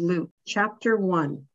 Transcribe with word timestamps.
Luke, 0.00 0.30
chapter 0.46 0.96
1. 0.96 1.46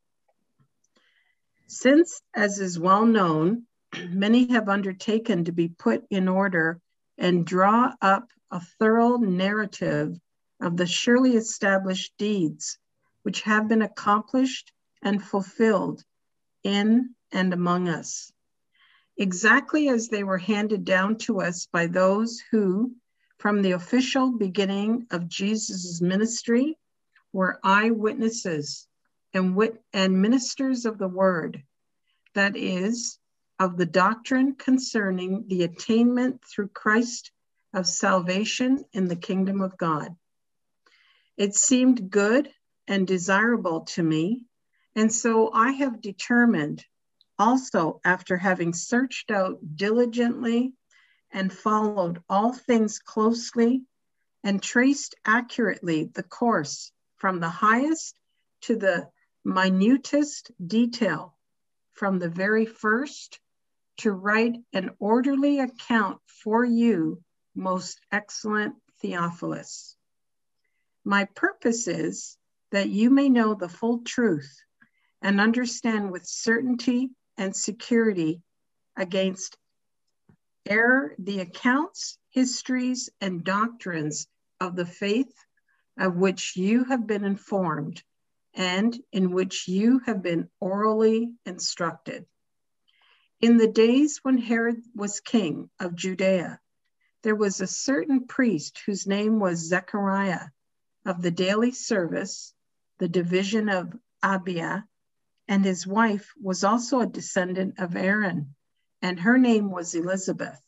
Since, 1.66 2.22
as 2.32 2.60
is 2.60 2.78
well 2.78 3.04
known, 3.04 3.66
many 4.10 4.46
have 4.52 4.68
undertaken 4.68 5.44
to 5.46 5.52
be 5.52 5.66
put 5.68 6.04
in 6.10 6.28
order 6.28 6.80
and 7.18 7.44
draw 7.44 7.92
up 8.00 8.28
a 8.52 8.60
thorough 8.78 9.16
narrative 9.16 10.16
of 10.60 10.76
the 10.76 10.86
surely 10.86 11.34
established 11.34 12.12
deeds 12.18 12.78
which 13.24 13.42
have 13.42 13.66
been 13.66 13.82
accomplished 13.82 14.72
and 15.02 15.20
fulfilled 15.20 16.04
in 16.62 17.16
and 17.32 17.52
among 17.52 17.88
us, 17.88 18.30
exactly 19.16 19.88
as 19.88 20.08
they 20.08 20.22
were 20.22 20.38
handed 20.38 20.84
down 20.84 21.16
to 21.16 21.40
us 21.40 21.66
by 21.72 21.88
those 21.88 22.40
who, 22.52 22.94
from 23.38 23.60
the 23.60 23.72
official 23.72 24.30
beginning 24.30 25.08
of 25.10 25.28
Jesus' 25.28 26.00
ministry, 26.00 26.78
were 27.36 27.60
eyewitnesses 27.62 28.88
and, 29.34 29.54
wit- 29.54 29.84
and 29.92 30.22
ministers 30.22 30.86
of 30.86 30.96
the 30.96 31.06
word, 31.06 31.62
that 32.32 32.56
is, 32.56 33.18
of 33.58 33.76
the 33.76 33.84
doctrine 33.84 34.54
concerning 34.54 35.44
the 35.46 35.62
attainment 35.62 36.42
through 36.42 36.68
Christ 36.68 37.30
of 37.74 37.86
salvation 37.86 38.86
in 38.94 39.08
the 39.08 39.16
kingdom 39.16 39.60
of 39.60 39.76
God. 39.76 40.16
It 41.36 41.54
seemed 41.54 42.08
good 42.08 42.50
and 42.88 43.06
desirable 43.06 43.82
to 43.82 44.02
me, 44.02 44.46
and 44.94 45.12
so 45.12 45.52
I 45.52 45.72
have 45.72 46.00
determined, 46.00 46.86
also 47.38 48.00
after 48.02 48.38
having 48.38 48.72
searched 48.72 49.30
out 49.30 49.58
diligently 49.76 50.72
and 51.30 51.52
followed 51.52 52.22
all 52.30 52.54
things 52.54 52.98
closely 52.98 53.82
and 54.42 54.62
traced 54.62 55.16
accurately 55.26 56.04
the 56.04 56.22
course 56.22 56.92
from 57.26 57.40
the 57.40 57.48
highest 57.48 58.16
to 58.60 58.76
the 58.76 59.04
minutest 59.44 60.52
detail, 60.64 61.36
from 61.92 62.20
the 62.20 62.28
very 62.28 62.66
first 62.66 63.40
to 63.96 64.12
write 64.12 64.54
an 64.72 64.90
orderly 65.00 65.58
account 65.58 66.20
for 66.28 66.64
you, 66.64 67.20
most 67.56 67.98
excellent 68.12 68.76
Theophilus. 69.00 69.96
My 71.04 71.24
purpose 71.24 71.88
is 71.88 72.38
that 72.70 72.90
you 72.90 73.10
may 73.10 73.28
know 73.28 73.54
the 73.54 73.68
full 73.68 74.04
truth 74.04 74.62
and 75.20 75.40
understand 75.40 76.12
with 76.12 76.26
certainty 76.26 77.10
and 77.36 77.56
security 77.56 78.40
against 78.96 79.58
error 80.64 81.16
the 81.18 81.40
accounts, 81.40 82.18
histories, 82.30 83.10
and 83.20 83.42
doctrines 83.42 84.28
of 84.60 84.76
the 84.76 84.86
faith 84.86 85.34
of 85.98 86.16
which 86.16 86.56
you 86.56 86.84
have 86.84 87.06
been 87.06 87.24
informed 87.24 88.02
and 88.54 88.98
in 89.12 89.30
which 89.32 89.68
you 89.68 90.00
have 90.00 90.22
been 90.22 90.48
orally 90.60 91.30
instructed. 91.44 92.26
In 93.40 93.58
the 93.58 93.68
days 93.68 94.20
when 94.22 94.38
Herod 94.38 94.82
was 94.94 95.20
king 95.20 95.68
of 95.78 95.94
Judea, 95.94 96.58
there 97.22 97.34
was 97.34 97.60
a 97.60 97.66
certain 97.66 98.26
priest 98.26 98.80
whose 98.86 99.06
name 99.06 99.38
was 99.40 99.68
Zechariah 99.68 100.48
of 101.04 101.22
the 101.22 101.30
daily 101.30 101.72
service, 101.72 102.54
the 102.98 103.08
division 103.08 103.68
of 103.68 103.92
Abia, 104.22 104.84
and 105.48 105.64
his 105.64 105.86
wife 105.86 106.32
was 106.40 106.64
also 106.64 107.00
a 107.00 107.06
descendant 107.06 107.78
of 107.78 107.94
Aaron, 107.94 108.54
and 109.02 109.20
her 109.20 109.38
name 109.38 109.70
was 109.70 109.94
Elizabeth. 109.94 110.60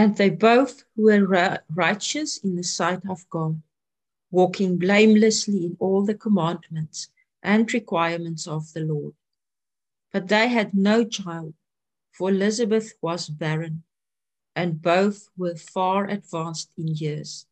And 0.00 0.16
they 0.16 0.30
both 0.30 0.84
were 0.96 1.60
righteous 1.68 2.38
in 2.38 2.56
the 2.56 2.64
sight 2.64 3.02
of 3.06 3.28
God, 3.28 3.60
walking 4.30 4.78
blamelessly 4.78 5.66
in 5.66 5.76
all 5.78 6.06
the 6.06 6.14
commandments 6.14 7.08
and 7.42 7.70
requirements 7.70 8.46
of 8.46 8.72
the 8.72 8.80
Lord. 8.80 9.12
But 10.10 10.28
they 10.28 10.48
had 10.48 10.72
no 10.72 11.04
child, 11.04 11.52
for 12.12 12.30
Elizabeth 12.30 12.94
was 13.02 13.28
barren, 13.28 13.82
and 14.56 14.80
both 14.80 15.28
were 15.36 15.56
far 15.56 16.08
advanced 16.08 16.70
in 16.78 16.88
years. 16.88 17.44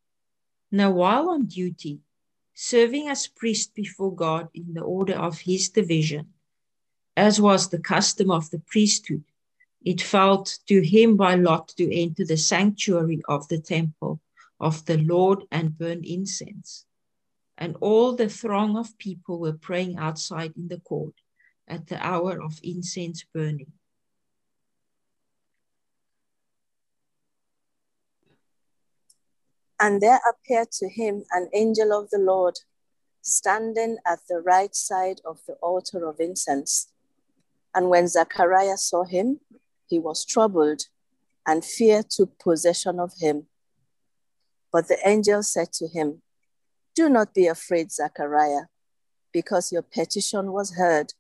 Now, 0.73 0.91
while 0.93 1.29
on 1.29 1.45
duty, 1.45 2.01
serving 2.55 3.09
as 3.09 3.29
priest 3.29 3.75
before 3.75 4.15
God 4.15 4.49
in 4.55 4.73
the 4.73 4.81
order 4.81 5.17
of 5.17 5.41
his 5.41 5.69
division, 5.69 6.33
as 7.15 7.43
was 7.43 7.69
the 7.69 7.79
custom 7.95 8.31
of 8.31 8.49
the 8.49 8.61
priesthood, 8.61 9.25
it 9.85 10.01
fell 10.01 10.45
to 10.67 10.81
him 10.83 11.17
by 11.17 11.35
lot 11.35 11.69
to 11.69 11.95
enter 11.95 12.25
the 12.25 12.37
sanctuary 12.37 13.23
of 13.29 13.47
the 13.49 13.61
temple 13.61 14.21
of 14.61 14.85
the 14.87 14.99
Lord 14.99 15.45
and 15.51 15.79
burn 15.79 16.03
incense. 16.05 16.85
And 17.57 17.77
all 17.81 18.15
the 18.15 18.29
throng 18.29 18.77
of 18.77 18.99
people 18.99 19.39
were 19.39 19.53
praying 19.53 19.97
outside 19.99 20.53
in 20.57 20.69
the 20.69 20.81
court 20.81 21.15
at 21.67 21.87
the 21.87 22.05
hour 22.05 22.41
of 22.43 22.61
incense 22.63 23.25
burning. 23.33 23.73
And 29.81 30.01
there 30.01 30.21
appeared 30.29 30.73
to 30.73 30.89
him 30.89 31.25
an 31.31 31.49
angel 31.55 31.93
of 31.93 32.11
the 32.11 32.19
Lord, 32.19 32.59
standing 33.23 33.99
at 34.05 34.19
the 34.29 34.41
right 34.41 34.75
side 34.75 35.21
of 35.25 35.39
the 35.47 35.55
altar 35.55 36.09
of 36.09 36.19
incense. 36.19 36.89
And 37.75 37.89
when 37.89 38.09
Zacharias 38.09 38.83
saw 38.83 39.05
him, 39.05 39.39
he 39.89 39.99
was 39.99 40.25
troubled, 40.25 40.83
and 41.47 41.65
fear 41.65 42.03
took 42.03 42.39
possession 42.39 43.01
of 43.01 43.13
him. 43.19 43.47
But 44.73 44.89
the 44.89 44.99
angel 45.05 45.43
said 45.43 45.73
to 45.75 45.89
him, 45.89 46.23
Do 46.95 47.09
not 47.09 47.35
be 47.35 47.47
afraid, 47.47 47.91
Zachariah, 47.91 48.67
because 49.33 49.73
your 49.73 49.83
petition 49.83 50.53
was 50.53 50.75
heard, 50.75 51.15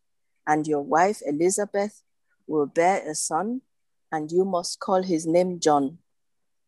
and 0.46 0.66
your 0.66 0.82
wife 0.82 1.20
Elizabeth 1.26 2.02
will 2.46 2.66
bear 2.66 3.08
a 3.08 3.14
son, 3.14 3.62
and 4.12 4.30
you 4.30 4.44
must 4.44 4.80
call 4.80 5.02
his 5.02 5.26
name 5.26 5.60
John. 5.60 5.98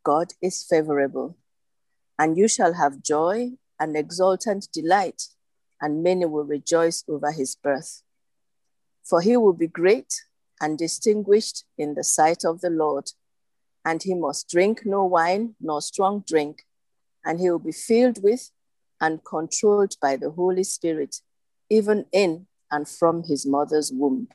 God 0.03 0.33
is 0.41 0.63
favorable 0.63 1.37
and 2.21 2.37
you 2.37 2.47
shall 2.47 2.73
have 2.73 3.01
joy 3.01 3.49
and 3.79 3.97
exultant 3.97 4.67
delight, 4.71 5.23
and 5.81 6.03
many 6.03 6.23
will 6.23 6.43
rejoice 6.43 7.03
over 7.07 7.31
his 7.31 7.55
birth. 7.55 8.03
For 9.03 9.21
he 9.21 9.35
will 9.37 9.53
be 9.53 9.65
great 9.65 10.13
and 10.61 10.77
distinguished 10.77 11.65
in 11.77 11.95
the 11.95 12.03
sight 12.03 12.45
of 12.45 12.61
the 12.61 12.69
Lord, 12.69 13.11
and 13.83 14.01
he 14.03 14.13
must 14.13 14.47
drink 14.47 14.83
no 14.85 15.03
wine 15.03 15.55
nor 15.59 15.81
strong 15.81 16.23
drink, 16.25 16.63
and 17.25 17.39
he 17.39 17.49
will 17.49 17.59
be 17.59 17.71
filled 17.71 18.23
with 18.23 18.51
and 19.01 19.25
controlled 19.25 19.95
by 19.99 20.15
the 20.15 20.29
Holy 20.29 20.63
Spirit, 20.63 21.17
even 21.69 22.05
in 22.11 22.45
and 22.69 22.87
from 22.87 23.23
his 23.23 23.45
mother's 23.45 23.91
womb. 23.91 24.27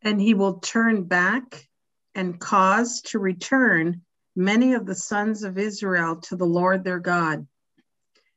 And 0.00 0.20
he 0.20 0.34
will 0.34 0.60
turn 0.60 1.04
back 1.04 1.68
and 2.14 2.38
cause 2.38 3.02
to 3.02 3.18
return 3.18 4.02
many 4.36 4.74
of 4.74 4.86
the 4.86 4.94
sons 4.94 5.42
of 5.42 5.58
Israel 5.58 6.16
to 6.16 6.36
the 6.36 6.46
Lord 6.46 6.84
their 6.84 7.00
God. 7.00 7.46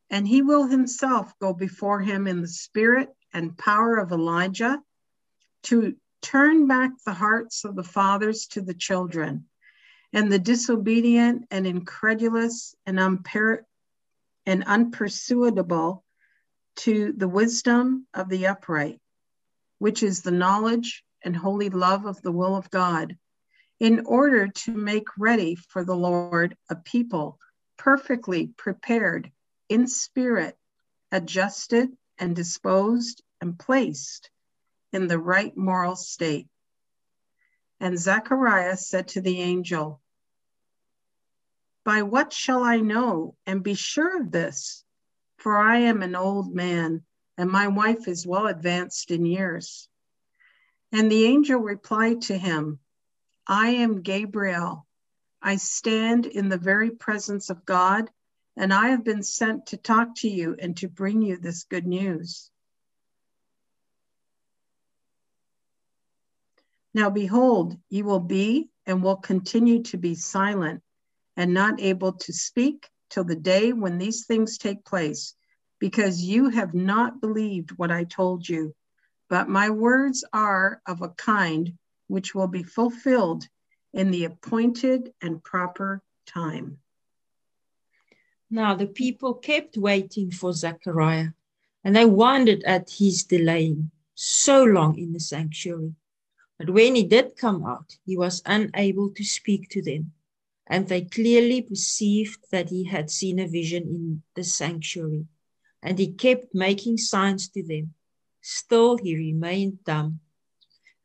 And 0.10 0.28
he 0.28 0.42
will 0.42 0.66
himself 0.66 1.34
go 1.40 1.54
before 1.54 2.02
him 2.02 2.28
in 2.28 2.42
the 2.42 2.48
spirit 2.48 3.10
and 3.34 3.58
power 3.58 3.98
of 3.98 4.12
Elijah 4.12 4.82
to 5.64 5.96
turn 6.22 6.68
back 6.68 6.92
the 7.06 7.14
hearts 7.14 7.66
of 7.66 7.76
the 7.76 7.84
fathers 7.84 8.48
to 8.48 8.62
the 8.62 8.74
children, 8.74 9.46
and 10.14 10.32
the 10.32 10.40
disobedient 10.40 11.46
and 11.52 11.68
incredulous 11.68 12.76
and, 12.86 12.98
unper- 12.98 13.64
and 14.46 14.66
unpersuadable 14.66 16.04
to 16.78 17.14
the 17.14 17.28
wisdom 17.28 18.08
of 18.14 18.30
the 18.30 18.48
upright, 18.48 19.00
which 19.80 20.04
is 20.04 20.22
the 20.22 20.32
knowledge 20.32 21.04
and 21.24 21.36
holy 21.36 21.70
love 21.70 22.06
of 22.06 22.22
the 22.22 22.32
will 22.32 22.56
of 22.56 22.70
God 22.70 23.18
in 23.80 24.06
order 24.06 24.48
to 24.48 24.72
make 24.72 25.08
ready 25.18 25.56
for 25.56 25.84
the 25.84 25.96
Lord 25.96 26.56
a 26.70 26.76
people 26.76 27.40
perfectly 27.78 28.48
prepared 28.58 29.32
in 29.70 29.88
spirit, 29.88 30.58
adjusted 31.12 31.90
and 32.18 32.36
disposed 32.36 33.22
and 33.40 33.58
placed 33.58 34.30
in 34.92 35.08
the 35.08 35.20
right 35.20 35.56
moral 35.56 35.96
state. 35.96 36.48
And 37.80 37.98
Zechariah 37.98 38.78
said 38.78 39.10
to 39.10 39.22
the 39.22 39.42
angel, 39.42 40.02
By 41.84 42.02
what 42.02 42.34
shall 42.34 42.64
I 42.64 42.78
know 42.78 43.36
and 43.46 43.64
be 43.64 43.76
sure 43.76 44.22
of 44.22 44.32
this? 44.32 44.84
For 45.38 45.58
I 45.58 45.80
am 45.80 46.02
an 46.02 46.16
old 46.16 46.54
man, 46.54 47.04
and 47.38 47.52
my 47.52 47.68
wife 47.68 48.08
is 48.08 48.26
well 48.26 48.48
advanced 48.48 49.12
in 49.12 49.26
years. 49.26 49.88
And 50.92 51.12
the 51.12 51.26
angel 51.26 51.60
replied 51.60 52.24
to 52.24 52.38
him, 52.38 52.80
I 53.46 53.70
am 53.70 54.02
Gabriel. 54.02 54.88
I 55.42 55.58
stand 55.58 56.26
in 56.26 56.50
the 56.50 56.58
very 56.58 56.90
presence 56.90 57.50
of 57.50 57.66
God, 57.66 58.10
and 58.56 58.74
I 58.74 58.90
have 58.90 59.04
been 59.04 59.22
sent 59.22 59.68
to 59.68 59.78
talk 59.78 60.16
to 60.18 60.28
you 60.28 60.56
and 60.60 60.76
to 60.78 60.88
bring 60.88 61.22
you 61.22 61.38
this 61.38 61.64
good 61.64 61.86
news. 61.86 62.50
Now, 66.98 67.12
behold, 67.12 67.78
you 67.92 68.06
will 68.06 68.20
be 68.20 68.72
and 68.88 69.04
will 69.04 69.18
continue 69.18 69.84
to 69.84 69.98
be 69.98 70.16
silent 70.16 70.82
and 71.36 71.54
not 71.54 71.80
able 71.80 72.14
to 72.14 72.34
speak 72.34 72.90
till 73.12 73.24
the 73.24 73.36
day 73.36 73.72
when 73.72 74.00
these 74.00 74.26
things 74.26 74.58
take 74.58 74.84
place, 74.84 75.36
because 75.78 76.24
you 76.24 76.50
have 76.50 76.74
not 76.74 77.22
believed 77.22 77.78
what 77.78 77.92
I 77.92 78.06
told 78.06 78.50
you. 78.50 78.74
But 79.30 79.48
my 79.48 79.70
words 79.70 80.26
are 80.34 80.82
of 80.88 81.04
a 81.04 81.10
kind 81.10 81.78
which 82.08 82.34
will 82.34 82.48
be 82.48 82.64
fulfilled 82.64 83.48
in 83.94 84.10
the 84.10 84.26
appointed 84.26 85.14
and 85.22 85.44
proper 85.44 86.02
time. 86.26 86.80
Now 88.50 88.74
the 88.74 88.88
people 88.88 89.36
kept 89.36 89.78
waiting 89.78 90.32
for 90.32 90.52
Zechariah, 90.52 91.30
and 91.84 91.96
they 91.96 92.06
wondered 92.06 92.64
at 92.64 92.90
his 92.90 93.24
delaying 93.24 93.92
so 94.16 94.64
long 94.64 94.98
in 94.98 95.14
the 95.14 95.20
sanctuary. 95.20 95.94
But 96.58 96.72
when 96.72 96.96
he 96.96 97.04
did 97.04 97.36
come 97.38 97.64
out, 97.66 97.98
he 98.06 98.18
was 98.18 98.42
unable 98.46 99.12
to 99.12 99.24
speak 99.24 99.70
to 99.70 99.82
them, 99.82 100.14
and 100.66 100.88
they 100.88 101.02
clearly 101.02 101.62
perceived 101.62 102.40
that 102.52 102.70
he 102.70 102.86
had 102.86 103.12
seen 103.12 103.40
a 103.40 103.48
vision 103.48 103.84
in 103.84 104.24
the 104.36 104.44
sanctuary. 104.44 105.28
And 105.84 106.00
he 106.00 106.14
kept 106.14 106.56
making 106.56 106.98
signs 106.98 107.48
to 107.50 107.64
them. 107.64 107.94
Still, 108.42 108.98
he 108.98 109.16
remained 109.16 109.84
dumb. 109.84 110.20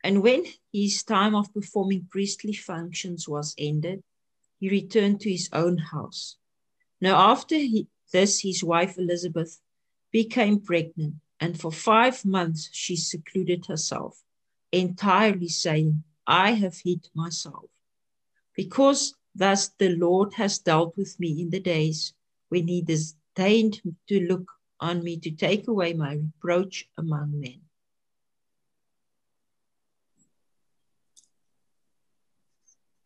And 0.02 0.22
when 0.22 0.46
his 0.72 1.02
time 1.04 1.34
of 1.34 1.52
performing 1.52 2.08
priestly 2.10 2.54
functions 2.54 3.28
was 3.28 3.54
ended, 3.58 4.02
he 4.58 4.68
returned 4.70 5.20
to 5.20 5.30
his 5.30 5.48
own 5.52 5.78
house. 5.78 6.36
Now, 7.00 7.30
after 7.30 7.56
he, 7.56 7.88
this, 8.12 8.40
his 8.40 8.64
wife 8.64 8.96
Elizabeth 8.96 9.60
became 10.10 10.60
pregnant, 10.60 11.16
and 11.40 11.60
for 11.60 11.72
five 11.72 12.24
months 12.24 12.70
she 12.72 12.96
secluded 12.96 13.66
herself, 13.66 14.22
entirely 14.72 15.48
saying, 15.48 16.02
I 16.26 16.52
have 16.52 16.78
hid 16.78 17.08
myself. 17.14 17.70
Because 18.56 19.14
thus 19.34 19.68
the 19.78 19.90
Lord 19.90 20.34
has 20.34 20.58
dealt 20.58 20.96
with 20.96 21.18
me 21.20 21.40
in 21.42 21.50
the 21.50 21.60
days 21.60 22.14
when 22.48 22.68
he 22.68 22.82
disdained 22.82 23.80
to 24.08 24.20
look 24.20 24.50
on 24.80 25.02
me 25.02 25.18
to 25.20 25.30
take 25.30 25.68
away 25.68 25.92
my 25.92 26.14
reproach 26.14 26.88
among 26.98 27.40
men. 27.40 27.60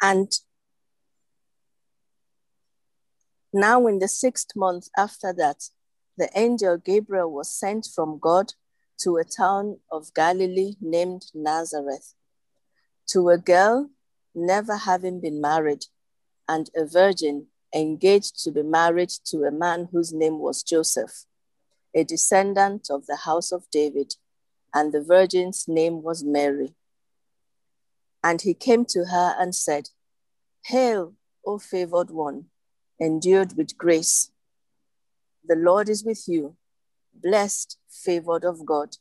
And 0.02 0.30
now, 3.52 3.86
in 3.86 3.98
the 3.98 4.08
sixth 4.08 4.54
month 4.54 4.88
after 4.96 5.32
that, 5.32 5.70
the 6.18 6.28
angel 6.34 6.76
Gabriel 6.76 7.32
was 7.32 7.50
sent 7.50 7.88
from 7.94 8.18
God 8.18 8.52
to 8.98 9.16
a 9.16 9.24
town 9.24 9.78
of 9.90 10.14
Galilee 10.14 10.76
named 10.80 11.26
Nazareth, 11.34 12.14
to 13.08 13.28
a 13.28 13.38
girl 13.38 13.90
never 14.34 14.76
having 14.76 15.20
been 15.20 15.40
married, 15.40 15.86
and 16.48 16.70
a 16.76 16.84
virgin 16.86 17.46
engaged 17.74 18.42
to 18.44 18.50
be 18.50 18.62
married 18.62 19.10
to 19.26 19.44
a 19.44 19.50
man 19.50 19.88
whose 19.92 20.12
name 20.12 20.38
was 20.38 20.62
Joseph, 20.62 21.24
a 21.94 22.04
descendant 22.04 22.88
of 22.90 23.06
the 23.06 23.16
house 23.16 23.52
of 23.52 23.68
David, 23.70 24.14
and 24.74 24.92
the 24.92 25.02
virgin's 25.02 25.66
name 25.66 26.02
was 26.02 26.24
Mary. 26.24 26.74
And 28.22 28.42
he 28.42 28.54
came 28.54 28.84
to 28.86 29.06
her 29.06 29.34
and 29.38 29.54
said, 29.54 29.90
Hail, 30.64 31.14
O 31.46 31.58
favored 31.58 32.10
one 32.10 32.46
endued 33.00 33.56
with 33.56 33.76
grace. 33.78 34.30
The 35.46 35.54
Lord 35.54 35.88
is 35.88 36.04
with 36.04 36.24
you. 36.26 36.56
Blessed, 37.22 37.78
favored 37.88 38.44
of 38.44 38.64
God, 38.64 38.96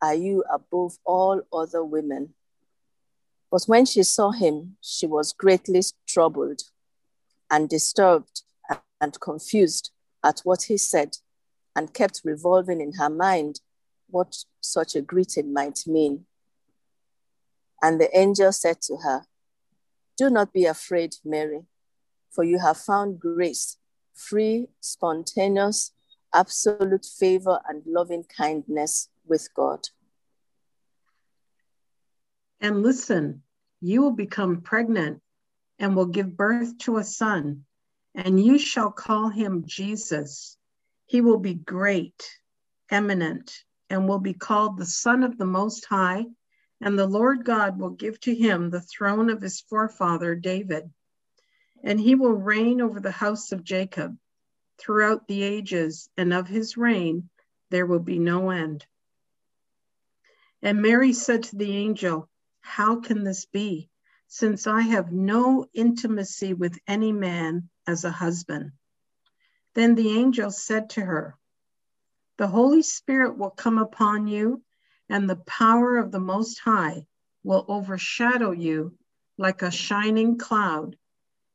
are 0.00 0.14
you 0.14 0.44
above 0.52 0.98
all 1.04 1.42
other 1.52 1.84
women. 1.84 2.34
But 3.50 3.64
when 3.64 3.86
she 3.86 4.02
saw 4.02 4.30
him, 4.30 4.76
she 4.80 5.06
was 5.06 5.32
greatly 5.32 5.82
troubled 6.06 6.62
and 7.50 7.68
disturbed 7.68 8.42
and 9.00 9.20
confused 9.20 9.90
at 10.24 10.40
what 10.44 10.62
he 10.64 10.76
said, 10.76 11.16
and 11.74 11.94
kept 11.94 12.22
revolving 12.24 12.80
in 12.80 12.92
her 12.94 13.10
mind 13.10 13.60
what 14.08 14.44
such 14.60 14.94
a 14.94 15.00
greeting 15.00 15.52
might 15.52 15.86
mean. 15.86 16.26
And 17.82 18.00
the 18.00 18.16
angel 18.16 18.52
said 18.52 18.80
to 18.82 18.96
her, 18.98 19.24
Do 20.16 20.30
not 20.30 20.52
be 20.52 20.66
afraid, 20.66 21.16
Mary 21.24 21.66
for 22.32 22.44
you 22.44 22.58
have 22.58 22.78
found 22.78 23.20
grace, 23.20 23.76
free, 24.14 24.68
spontaneous, 24.80 25.92
absolute 26.34 27.04
favor, 27.04 27.60
and 27.68 27.82
loving 27.86 28.24
kindness 28.24 29.08
with 29.26 29.48
God. 29.54 29.88
And 32.60 32.82
listen, 32.82 33.42
you 33.80 34.02
will 34.02 34.12
become 34.12 34.62
pregnant 34.62 35.20
and 35.78 35.96
will 35.96 36.06
give 36.06 36.36
birth 36.36 36.78
to 36.78 36.98
a 36.98 37.04
son, 37.04 37.64
and 38.14 38.44
you 38.44 38.58
shall 38.58 38.90
call 38.90 39.28
him 39.28 39.64
Jesus. 39.66 40.56
He 41.06 41.20
will 41.20 41.38
be 41.38 41.54
great, 41.54 42.30
eminent, 42.90 43.64
and 43.90 44.08
will 44.08 44.20
be 44.20 44.34
called 44.34 44.78
the 44.78 44.86
Son 44.86 45.22
of 45.22 45.38
the 45.38 45.46
Most 45.46 45.86
High. 45.86 46.24
And 46.80 46.98
the 46.98 47.06
Lord 47.06 47.44
God 47.44 47.78
will 47.78 47.90
give 47.90 48.18
to 48.20 48.34
him 48.34 48.70
the 48.70 48.80
throne 48.80 49.30
of 49.30 49.40
his 49.40 49.60
forefather 49.60 50.34
David 50.34 50.90
and 51.82 51.98
he 51.98 52.14
will 52.14 52.32
reign 52.32 52.80
over 52.80 53.00
the 53.00 53.10
house 53.10 53.52
of 53.52 53.64
Jacob 53.64 54.16
throughout 54.78 55.26
the 55.28 55.42
ages, 55.42 56.08
and 56.16 56.32
of 56.32 56.48
his 56.48 56.76
reign 56.76 57.28
there 57.70 57.86
will 57.86 58.00
be 58.00 58.18
no 58.18 58.50
end. 58.50 58.86
And 60.60 60.80
Mary 60.80 61.12
said 61.12 61.42
to 61.44 61.56
the 61.56 61.76
angel, 61.76 62.28
How 62.60 63.00
can 63.00 63.24
this 63.24 63.46
be, 63.46 63.90
since 64.28 64.66
I 64.66 64.82
have 64.82 65.12
no 65.12 65.66
intimacy 65.72 66.54
with 66.54 66.78
any 66.86 67.12
man 67.12 67.68
as 67.86 68.04
a 68.04 68.10
husband? 68.10 68.72
Then 69.74 69.94
the 69.94 70.10
angel 70.10 70.50
said 70.50 70.90
to 70.90 71.00
her, 71.00 71.36
The 72.36 72.46
Holy 72.46 72.82
Spirit 72.82 73.36
will 73.36 73.50
come 73.50 73.78
upon 73.78 74.26
you, 74.26 74.62
and 75.08 75.28
the 75.28 75.36
power 75.36 75.96
of 75.96 76.12
the 76.12 76.20
Most 76.20 76.60
High 76.60 77.06
will 77.42 77.64
overshadow 77.68 78.52
you 78.52 78.96
like 79.38 79.62
a 79.62 79.70
shining 79.70 80.38
cloud. 80.38 80.96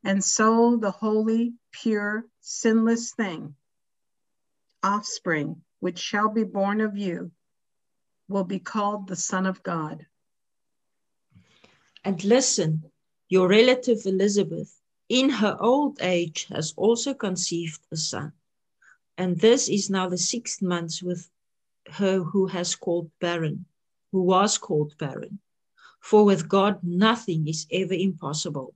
And 0.04 0.24
so 0.24 0.78
the 0.78 0.92
holy, 0.92 1.54
pure, 1.82 2.26
sinless 2.42 3.12
thing, 3.12 3.56
offspring, 4.82 5.62
which 5.80 6.00
shall 6.00 6.30
be 6.30 6.44
born 6.44 6.82
of 6.82 6.98
you, 6.98 7.32
will 8.28 8.44
be 8.44 8.60
called 8.60 9.08
the 9.08 9.16
Son 9.16 9.46
of 9.46 9.62
God. 9.64 10.06
And 12.04 12.24
listen, 12.24 12.84
your 13.30 13.48
relative 13.48 14.00
Elizabeth, 14.06 14.82
in 15.10 15.30
her 15.30 15.56
old 15.60 16.00
age, 16.02 16.48
has 16.50 16.74
also 16.76 17.14
conceived 17.14 17.82
a 17.92 17.98
son. 17.98 18.34
And 19.18 19.40
this 19.40 19.70
is 19.70 19.90
now 19.90 20.10
the 20.10 20.18
sixth 20.18 20.62
month 20.62 21.02
with 21.04 21.30
her 21.92 22.20
who 22.20 22.48
has 22.48 22.76
called 22.76 23.12
barren, 23.20 23.66
who 24.12 24.22
was 24.24 24.58
called 24.58 24.98
barren. 24.98 25.40
For 26.00 26.26
with 26.26 26.48
God, 26.48 26.80
nothing 26.84 27.48
is 27.48 27.68
ever 27.72 27.94
impossible 27.94 28.74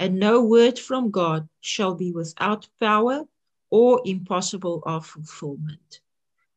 and 0.00 0.18
no 0.18 0.42
word 0.42 0.78
from 0.78 1.10
God 1.10 1.46
shall 1.60 1.94
be 1.94 2.10
without 2.10 2.66
power 2.80 3.24
or 3.68 4.00
impossible 4.06 4.82
of 4.86 5.04
fulfillment. 5.04 6.00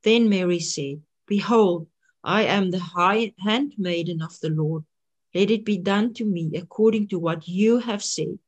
Then 0.01 0.29
Mary 0.29 0.61
said, 0.61 1.01
Behold, 1.27 1.87
I 2.23 2.43
am 2.43 2.71
the 2.71 2.79
high 2.79 3.33
handmaiden 3.39 4.21
of 4.21 4.39
the 4.39 4.49
Lord. 4.49 4.85
Let 5.35 5.51
it 5.51 5.65
be 5.65 5.77
done 5.77 6.13
to 6.13 6.25
me 6.25 6.51
according 6.55 7.09
to 7.09 7.19
what 7.19 7.45
you 7.45 7.79
have 7.79 8.01
said. 8.01 8.39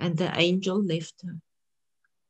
And 0.00 0.16
the 0.16 0.36
angel 0.36 0.82
left 0.82 1.22
her. 1.24 1.40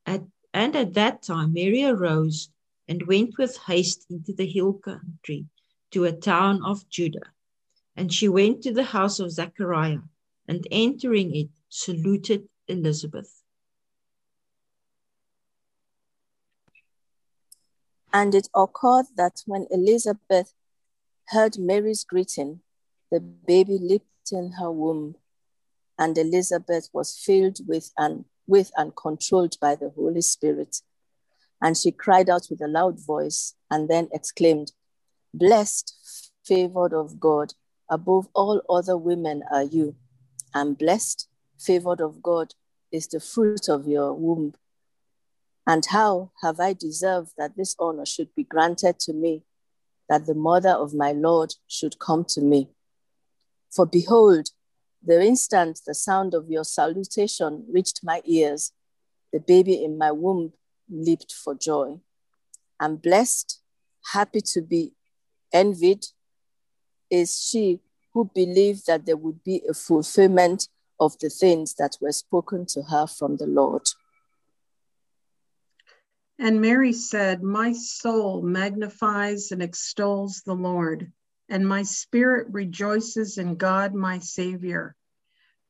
At, 0.04 0.22
and 0.52 0.76
at 0.76 0.92
that 0.94 1.22
time, 1.22 1.54
Mary 1.54 1.84
arose 1.84 2.50
and 2.86 3.06
went 3.06 3.38
with 3.38 3.56
haste 3.66 4.04
into 4.10 4.34
the 4.34 4.46
hill 4.46 4.74
country 4.74 5.46
to 5.92 6.04
a 6.04 6.12
town 6.12 6.62
of 6.66 6.86
Judah. 6.90 7.32
And 7.96 8.12
she 8.12 8.28
went 8.28 8.62
to 8.64 8.74
the 8.74 8.84
house 8.84 9.20
of 9.20 9.30
Zechariah, 9.30 10.00
and 10.46 10.66
entering 10.70 11.34
it, 11.34 11.48
saluted 11.70 12.48
Elizabeth. 12.68 13.42
And 18.12 18.34
it 18.34 18.48
occurred 18.54 19.06
that 19.16 19.42
when 19.46 19.66
Elizabeth 19.70 20.52
heard 21.28 21.58
Mary's 21.58 22.04
greeting, 22.04 22.60
the 23.10 23.20
baby 23.20 23.78
leaped 23.80 24.32
in 24.32 24.52
her 24.52 24.70
womb, 24.70 25.14
and 25.98 26.18
Elizabeth 26.18 26.88
was 26.92 27.16
filled 27.16 27.58
with 27.66 27.92
and 27.96 28.24
with 28.46 28.72
and 28.76 28.94
controlled 28.96 29.56
by 29.60 29.76
the 29.76 29.90
Holy 29.90 30.22
Spirit. 30.22 30.82
And 31.62 31.76
she 31.76 31.92
cried 31.92 32.28
out 32.28 32.48
with 32.50 32.60
a 32.60 32.66
loud 32.66 32.98
voice 32.98 33.54
and 33.70 33.88
then 33.88 34.08
exclaimed, 34.12 34.72
Blessed, 35.32 35.94
favored 36.44 36.92
of 36.92 37.20
God, 37.20 37.54
above 37.88 38.26
all 38.34 38.60
other 38.68 38.96
women 38.96 39.44
are 39.52 39.62
you, 39.62 39.94
and 40.52 40.76
blessed 40.76 41.28
favored 41.61 42.00
of 42.00 42.23
God 42.23 42.55
is 42.90 43.07
the 43.07 43.21
fruit 43.21 43.69
of 43.69 43.87
your 43.87 44.12
womb. 44.12 44.55
And 45.67 45.85
how 45.87 46.33
have 46.43 46.59
I 46.59 46.73
deserved 46.73 47.33
that 47.38 47.57
this 47.57 47.76
honor 47.79 48.07
should 48.07 48.35
be 48.35 48.45
granted 48.45 48.99
to 49.00 49.12
me, 49.12 49.45
that 50.09 50.26
the 50.26 50.35
mother 50.35 50.71
of 50.71 50.95
my 50.95 51.12
Lord 51.12 51.55
should 51.69 51.99
come 51.99 52.25
to 52.31 52.40
me? 52.40 52.71
For 53.71 53.87
behold, 53.87 54.49
the 55.02 55.23
instant 55.23 55.81
the 55.87 55.95
sound 55.95 56.35
of 56.35 56.50
your 56.50 56.64
salutation 56.64 57.64
reached 57.71 58.00
my 58.02 58.21
ears, 58.25 58.73
the 59.33 59.40
baby 59.40 59.85
in 59.85 59.97
my 59.97 60.11
womb 60.11 60.52
leaped 60.90 61.33
for 61.33 61.55
joy. 61.55 62.00
And 62.81 63.00
blessed, 63.00 63.61
happy 64.12 64.40
to 64.40 64.62
be 64.62 64.93
envied, 65.52 66.07
is 67.11 67.40
she 67.40 67.81
who 68.12 68.31
believed 68.35 68.87
that 68.87 69.07
there 69.07 69.17
would 69.17 69.45
be 69.45 69.62
a 69.69 69.75
fulfillment 69.75 70.69
of 71.00 71.19
the 71.19 71.30
things 71.30 71.75
that 71.75 71.97
were 72.00 72.12
spoken 72.12 72.66
to 72.66 72.83
her 72.83 73.07
from 73.07 73.37
the 73.38 73.47
Lord. 73.47 73.88
And 76.38 76.61
Mary 76.61 76.92
said, 76.92 77.42
My 77.42 77.73
soul 77.73 78.42
magnifies 78.42 79.50
and 79.50 79.62
extols 79.62 80.42
the 80.45 80.54
Lord, 80.54 81.11
and 81.49 81.66
my 81.66 81.83
spirit 81.83 82.49
rejoices 82.50 83.38
in 83.38 83.57
God 83.57 83.95
my 83.95 84.19
Savior. 84.19 84.95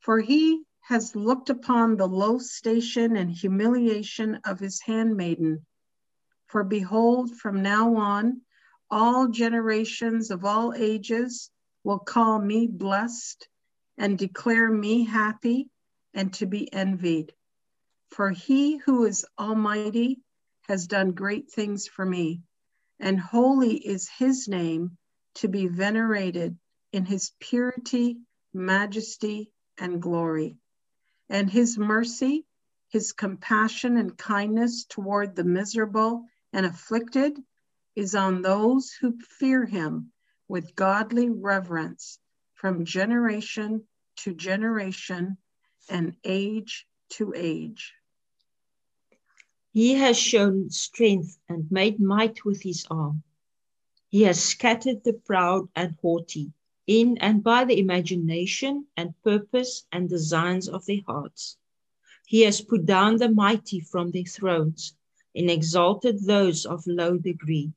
For 0.00 0.20
he 0.20 0.64
has 0.82 1.14
looked 1.14 1.50
upon 1.50 1.96
the 1.96 2.08
low 2.08 2.38
station 2.38 3.16
and 3.16 3.30
humiliation 3.30 4.40
of 4.44 4.58
his 4.58 4.80
handmaiden. 4.80 5.64
For 6.48 6.64
behold, 6.64 7.36
from 7.36 7.62
now 7.62 7.94
on, 7.96 8.42
all 8.90 9.28
generations 9.28 10.30
of 10.32 10.44
all 10.44 10.74
ages 10.74 11.50
will 11.84 12.00
call 12.00 12.40
me 12.40 12.66
blessed 12.66 13.48
and 13.98 14.18
declare 14.18 14.70
me 14.70 15.04
happy 15.04 15.70
and 16.14 16.32
to 16.34 16.46
be 16.46 16.72
envied. 16.72 17.32
For 18.10 18.30
he 18.30 18.76
who 18.78 19.04
is 19.04 19.26
almighty 19.38 20.20
has 20.68 20.86
done 20.86 21.12
great 21.12 21.50
things 21.50 21.86
for 21.86 22.04
me, 22.04 22.42
and 22.98 23.18
holy 23.18 23.76
is 23.76 24.08
his 24.08 24.48
name 24.48 24.96
to 25.34 25.48
be 25.48 25.66
venerated 25.66 26.58
in 26.92 27.04
his 27.04 27.32
purity, 27.40 28.18
majesty, 28.52 29.52
and 29.78 30.02
glory. 30.02 30.56
And 31.28 31.48
his 31.48 31.78
mercy, 31.78 32.44
his 32.88 33.12
compassion 33.12 33.96
and 33.96 34.16
kindness 34.16 34.84
toward 34.84 35.36
the 35.36 35.44
miserable 35.44 36.26
and 36.52 36.66
afflicted 36.66 37.38
is 37.94 38.14
on 38.14 38.42
those 38.42 38.92
who 38.92 39.18
fear 39.20 39.64
him 39.64 40.12
with 40.48 40.74
godly 40.74 41.30
reverence 41.30 42.18
from 42.60 42.84
generation 42.84 43.82
to 44.16 44.34
generation 44.34 45.38
and 45.88 46.14
age 46.24 46.86
to 47.08 47.32
age. 47.34 47.94
He 49.72 49.94
has 49.94 50.18
shown 50.18 50.68
strength 50.68 51.38
and 51.48 51.70
made 51.72 51.98
might 51.98 52.44
with 52.44 52.62
his 52.62 52.86
arm. 52.90 53.22
He 54.10 54.24
has 54.24 54.42
scattered 54.42 55.04
the 55.04 55.14
proud 55.14 55.70
and 55.74 55.94
haughty 56.02 56.52
in 56.86 57.16
and 57.18 57.42
by 57.42 57.64
the 57.64 57.78
imagination 57.78 58.86
and 58.94 59.14
purpose 59.22 59.86
and 59.90 60.10
designs 60.10 60.68
of 60.68 60.84
their 60.84 61.00
hearts. 61.06 61.56
He 62.26 62.42
has 62.42 62.60
put 62.60 62.84
down 62.84 63.16
the 63.16 63.30
mighty 63.30 63.80
from 63.80 64.10
their 64.10 64.24
thrones 64.24 64.94
and 65.34 65.50
exalted 65.50 66.24
those 66.24 66.66
of 66.66 66.86
low 66.86 67.16
degree. 67.16 67.72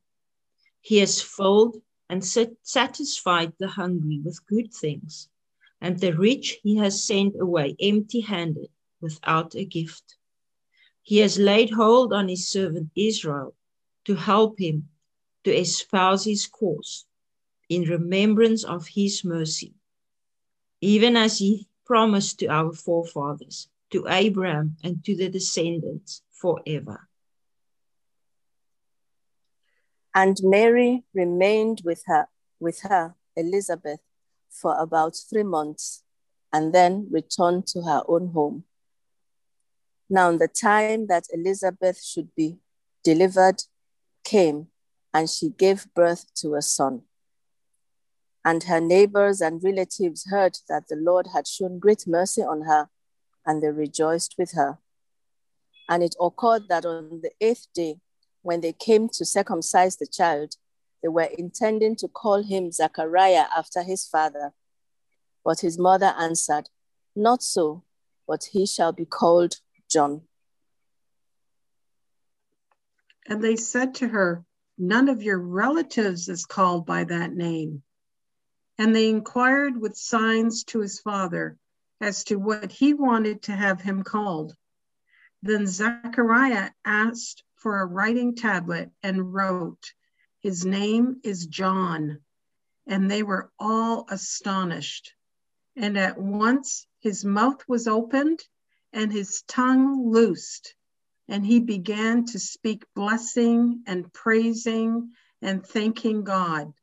He 0.81 0.97
has 0.97 1.21
filled 1.21 1.81
and 2.13 2.23
satisfied 2.61 3.51
the 3.57 3.67
hungry 3.67 4.21
with 4.23 4.45
good 4.45 4.71
things, 4.71 5.29
and 5.81 5.97
the 5.97 6.13
rich 6.13 6.59
he 6.61 6.75
has 6.75 7.03
sent 7.03 7.33
away 7.41 7.75
empty 7.79 8.19
handed 8.19 8.69
without 9.01 9.55
a 9.55 9.65
gift. 9.65 10.15
He 11.01 11.17
has 11.17 11.39
laid 11.39 11.71
hold 11.71 12.13
on 12.13 12.27
his 12.29 12.47
servant 12.47 12.91
Israel 12.95 13.55
to 14.05 14.13
help 14.13 14.59
him 14.59 14.89
to 15.43 15.51
espouse 15.51 16.25
his 16.25 16.45
cause 16.45 17.05
in 17.67 17.81
remembrance 17.81 18.63
of 18.63 18.89
his 18.89 19.25
mercy, 19.25 19.73
even 20.81 21.17
as 21.17 21.39
he 21.39 21.67
promised 21.83 22.37
to 22.39 22.45
our 22.45 22.73
forefathers, 22.73 23.69
to 23.89 24.05
Abraham 24.07 24.77
and 24.83 25.03
to 25.03 25.15
the 25.15 25.29
descendants 25.29 26.21
forever. 26.29 27.09
And 30.15 30.37
Mary 30.43 31.03
remained 31.13 31.81
with 31.83 32.03
her, 32.05 32.27
with 32.59 32.81
her, 32.81 33.15
Elizabeth, 33.35 33.99
for 34.49 34.77
about 34.79 35.15
three 35.29 35.43
months, 35.43 36.03
and 36.51 36.73
then 36.73 37.07
returned 37.09 37.65
to 37.67 37.81
her 37.81 38.03
own 38.07 38.29
home. 38.29 38.65
Now, 40.09 40.31
the 40.37 40.47
time 40.47 41.07
that 41.07 41.25
Elizabeth 41.31 42.03
should 42.03 42.35
be 42.35 42.57
delivered 43.03 43.63
came, 44.23 44.67
and 45.13 45.27
she 45.29 45.49
gave 45.49 45.91
birth 45.95 46.31
to 46.35 46.53
a 46.55 46.61
son. 46.61 47.01
And 48.45 48.63
her 48.63 48.79
neighbors 48.79 49.41
and 49.41 49.63
relatives 49.63 50.25
heard 50.29 50.57
that 50.69 50.87
the 50.89 50.95
Lord 50.95 51.27
had 51.33 51.47
shown 51.47 51.79
great 51.79 52.05
mercy 52.05 52.43
on 52.43 52.63
her, 52.63 52.89
and 53.45 53.63
they 53.63 53.69
rejoiced 53.69 54.35
with 54.37 54.51
her. 54.51 54.77
And 55.89 56.03
it 56.03 56.15
occurred 56.21 56.63
that 56.69 56.85
on 56.85 57.21
the 57.23 57.31
eighth 57.41 57.67
day, 57.73 57.99
when 58.43 58.61
they 58.61 58.73
came 58.73 59.09
to 59.09 59.25
circumcise 59.25 59.95
the 59.95 60.05
child, 60.05 60.55
they 61.01 61.07
were 61.07 61.29
intending 61.37 61.95
to 61.97 62.07
call 62.07 62.43
him 62.43 62.71
Zachariah 62.71 63.45
after 63.55 63.81
his 63.81 64.05
father. 64.05 64.53
But 65.43 65.61
his 65.61 65.77
mother 65.77 66.13
answered, 66.17 66.69
Not 67.15 67.41
so, 67.41 67.83
but 68.27 68.45
he 68.51 68.65
shall 68.65 68.91
be 68.91 69.05
called 69.05 69.55
John. 69.89 70.21
And 73.27 73.43
they 73.43 73.55
said 73.55 73.95
to 73.95 74.07
her, 74.09 74.45
None 74.77 75.07
of 75.07 75.23
your 75.23 75.39
relatives 75.39 76.29
is 76.29 76.45
called 76.45 76.85
by 76.85 77.05
that 77.05 77.33
name. 77.33 77.83
And 78.77 78.95
they 78.95 79.09
inquired 79.09 79.79
with 79.79 79.95
signs 79.95 80.63
to 80.65 80.79
his 80.79 80.99
father 80.99 81.57
as 82.01 82.23
to 82.25 82.35
what 82.35 82.71
he 82.71 82.93
wanted 82.93 83.43
to 83.43 83.53
have 83.53 83.81
him 83.81 84.03
called. 84.03 84.55
Then 85.41 85.67
Zechariah 85.67 86.71
asked 86.83 87.43
for 87.63 87.79
a 87.79 87.85
writing 87.85 88.35
tablet 88.35 88.91
and 89.01 89.33
wrote, 89.33 89.93
His 90.41 90.65
name 90.65 91.21
is 91.23 91.47
John. 91.47 92.19
And 92.85 93.09
they 93.09 93.23
were 93.23 93.53
all 93.57 94.05
astonished. 94.09 95.13
And 95.77 95.97
at 95.97 96.17
once 96.17 96.85
his 96.99 97.23
mouth 97.23 97.63
was 97.65 97.87
opened 97.87 98.41
and 98.91 99.13
his 99.13 99.43
tongue 99.47 100.11
loosed, 100.11 100.75
and 101.29 101.45
he 101.45 101.61
began 101.61 102.25
to 102.25 102.37
speak 102.37 102.83
blessing 102.95 103.83
and 103.87 104.11
praising 104.11 105.13
and 105.41 105.65
thanking 105.65 106.25
God. 106.25 106.73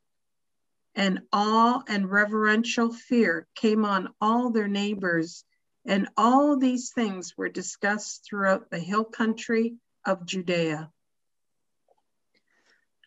And 0.95 1.21
awe 1.31 1.83
and 1.89 2.11
reverential 2.11 2.91
fear 2.91 3.47
came 3.55 3.85
on 3.85 4.15
all 4.19 4.51
their 4.51 4.67
neighbors, 4.67 5.45
and 5.85 6.09
all 6.17 6.57
these 6.57 6.91
things 6.91 7.37
were 7.37 7.51
discussed 7.51 8.25
throughout 8.25 8.71
the 8.71 8.79
hill 8.79 9.05
country 9.05 9.77
of 10.05 10.27
Judea. 10.27 10.91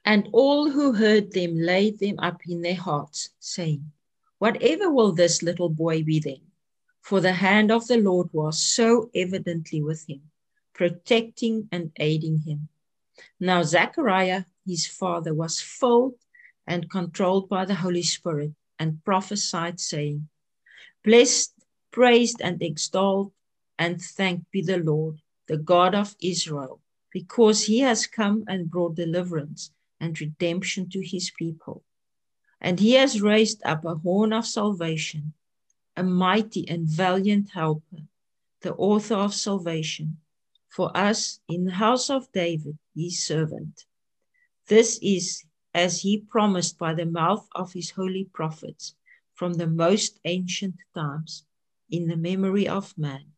And 0.06 0.30
all 0.32 0.70
who 0.70 0.94
heard 0.94 1.32
them 1.32 1.58
laid 1.58 2.00
them 2.00 2.20
up 2.20 2.42
in 2.48 2.62
their 2.62 2.76
hearts, 2.76 3.30
saying, 3.40 3.92
Whatever 4.38 4.92
will 4.92 5.14
this 5.14 5.42
little 5.42 5.70
boy 5.70 6.04
be 6.04 6.20
then? 6.20 6.42
for 7.04 7.20
the 7.20 7.34
hand 7.34 7.70
of 7.70 7.86
the 7.88 7.98
Lord 7.98 8.30
was 8.32 8.64
so 8.64 9.12
evidently 9.14 9.84
with 9.84 10.10
him, 10.10 10.22
protecting 10.74 11.68
and 11.72 11.92
aiding 12.00 12.40
him. 12.40 12.70
Now, 13.40 13.64
Zechariah, 13.64 14.46
his 14.66 14.88
father, 14.88 15.34
was 15.34 15.60
filled 15.60 16.16
and 16.66 16.90
controlled 16.90 17.50
by 17.50 17.66
the 17.66 17.76
Holy 17.76 18.04
Spirit 18.04 18.54
and 18.80 19.04
prophesied, 19.04 19.82
saying, 19.82 20.30
Blessed, 21.04 21.54
praised, 21.92 22.42
and 22.42 22.64
extolled, 22.64 23.34
and 23.78 24.02
thanked 24.02 24.50
be 24.50 24.62
the 24.62 24.78
Lord, 24.78 25.20
the 25.48 25.58
God 25.58 25.94
of 25.94 26.16
Israel, 26.22 26.80
because 27.14 27.66
he 27.66 27.80
has 27.80 28.08
come 28.08 28.44
and 28.48 28.70
brought 28.70 28.96
deliverance 28.96 29.72
and 30.00 30.20
redemption 30.20 30.90
to 30.90 31.02
his 31.02 31.32
people. 31.38 31.84
And 32.60 32.80
he 32.80 32.94
has 32.94 33.22
raised 33.22 33.62
up 33.64 33.86
a 33.86 33.96
horn 33.96 34.34
of 34.34 34.46
salvation 34.46 35.34
a 35.96 36.04
mighty 36.04 36.68
and 36.68 36.88
valiant 36.88 37.52
helper, 37.52 38.02
the 38.62 38.74
author 38.76 39.16
of 39.16 39.34
salvation, 39.34 40.18
for 40.70 40.96
us 40.98 41.40
in 41.48 41.66
the 41.66 41.74
house 41.74 42.10
of 42.10 42.32
David, 42.32 42.78
his 42.96 43.24
servant. 43.24 43.86
This 44.68 44.98
is 45.02 45.44
as 45.74 46.02
he 46.02 46.18
promised 46.18 46.78
by 46.80 46.94
the 46.94 47.06
mouth 47.06 47.48
of 47.54 47.74
his 47.74 47.92
holy 47.92 48.26
prophets 48.34 48.96
from 49.36 49.54
the 49.54 49.68
most 49.68 50.20
ancient 50.26 50.76
times, 50.96 51.46
in 51.90 52.08
the 52.08 52.18
memory 52.18 52.68
of 52.68 52.98
man. 52.98 53.33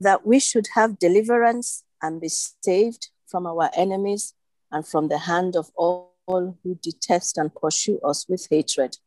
That 0.00 0.26
we 0.26 0.38
should 0.38 0.68
have 0.74 0.98
deliverance 0.98 1.84
and 2.02 2.20
be 2.20 2.28
saved 2.28 3.08
from 3.26 3.46
our 3.46 3.70
enemies 3.74 4.34
and 4.70 4.86
from 4.86 5.08
the 5.08 5.18
hand 5.18 5.56
of 5.56 5.70
all 5.76 6.12
who 6.28 6.74
detest 6.82 7.38
and 7.38 7.54
pursue 7.54 7.98
us 8.00 8.28
with 8.28 8.46
hatred 8.50 8.98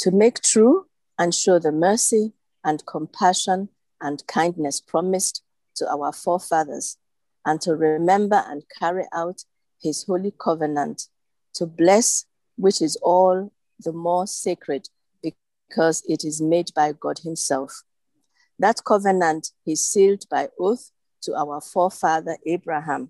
to 0.00 0.10
make 0.10 0.40
true 0.40 0.86
and 1.18 1.34
show 1.34 1.58
the 1.58 1.70
mercy 1.70 2.32
and 2.64 2.84
compassion 2.86 3.68
and 4.00 4.26
kindness 4.26 4.80
promised 4.80 5.42
to 5.76 5.86
our 5.90 6.12
forefathers, 6.12 6.96
and 7.44 7.60
to 7.60 7.74
remember 7.74 8.42
and 8.46 8.64
carry 8.78 9.04
out 9.12 9.44
his 9.80 10.04
holy 10.04 10.32
covenant, 10.38 11.08
to 11.54 11.66
bless 11.66 12.24
which 12.56 12.80
is 12.80 12.96
all 12.96 13.52
the 13.78 13.92
more 13.92 14.26
sacred 14.26 14.88
because 15.22 16.02
it 16.08 16.24
is 16.24 16.40
made 16.40 16.70
by 16.74 16.92
God 16.92 17.18
himself. 17.18 17.82
That 18.60 18.84
covenant 18.84 19.52
he 19.64 19.74
sealed 19.74 20.28
by 20.30 20.50
oath 20.58 20.90
to 21.22 21.34
our 21.34 21.62
forefather 21.62 22.36
Abraham, 22.44 23.08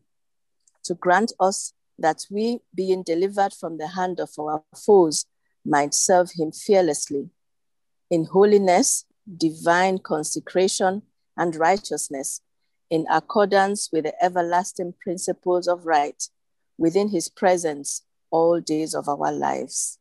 to 0.85 0.95
grant 0.95 1.33
us 1.41 1.73
that 1.99 2.25
we, 2.31 2.61
being 2.73 3.03
delivered 3.03 3.53
from 3.53 3.77
the 3.77 3.89
hand 3.89 4.21
of 4.21 4.31
our 4.39 4.63
foes, 4.77 5.27
might 5.65 5.93
serve 5.93 6.31
him 6.39 6.53
fearlessly 6.53 7.31
in 8.11 8.27
holiness, 8.27 9.07
divine 9.37 9.99
consecration, 9.99 11.03
and 11.37 11.57
righteousness, 11.57 12.43
in 12.89 13.05
accordance 13.11 13.91
with 13.93 14.05
the 14.05 14.25
everlasting 14.25 14.95
principles 15.03 15.67
of 15.67 15.85
right, 15.85 16.29
within 16.79 17.09
his 17.09 17.29
presence 17.29 18.03
all 18.31 18.61
days 18.61 18.95
of 18.95 19.09
our 19.09 19.33
lives. 19.33 19.99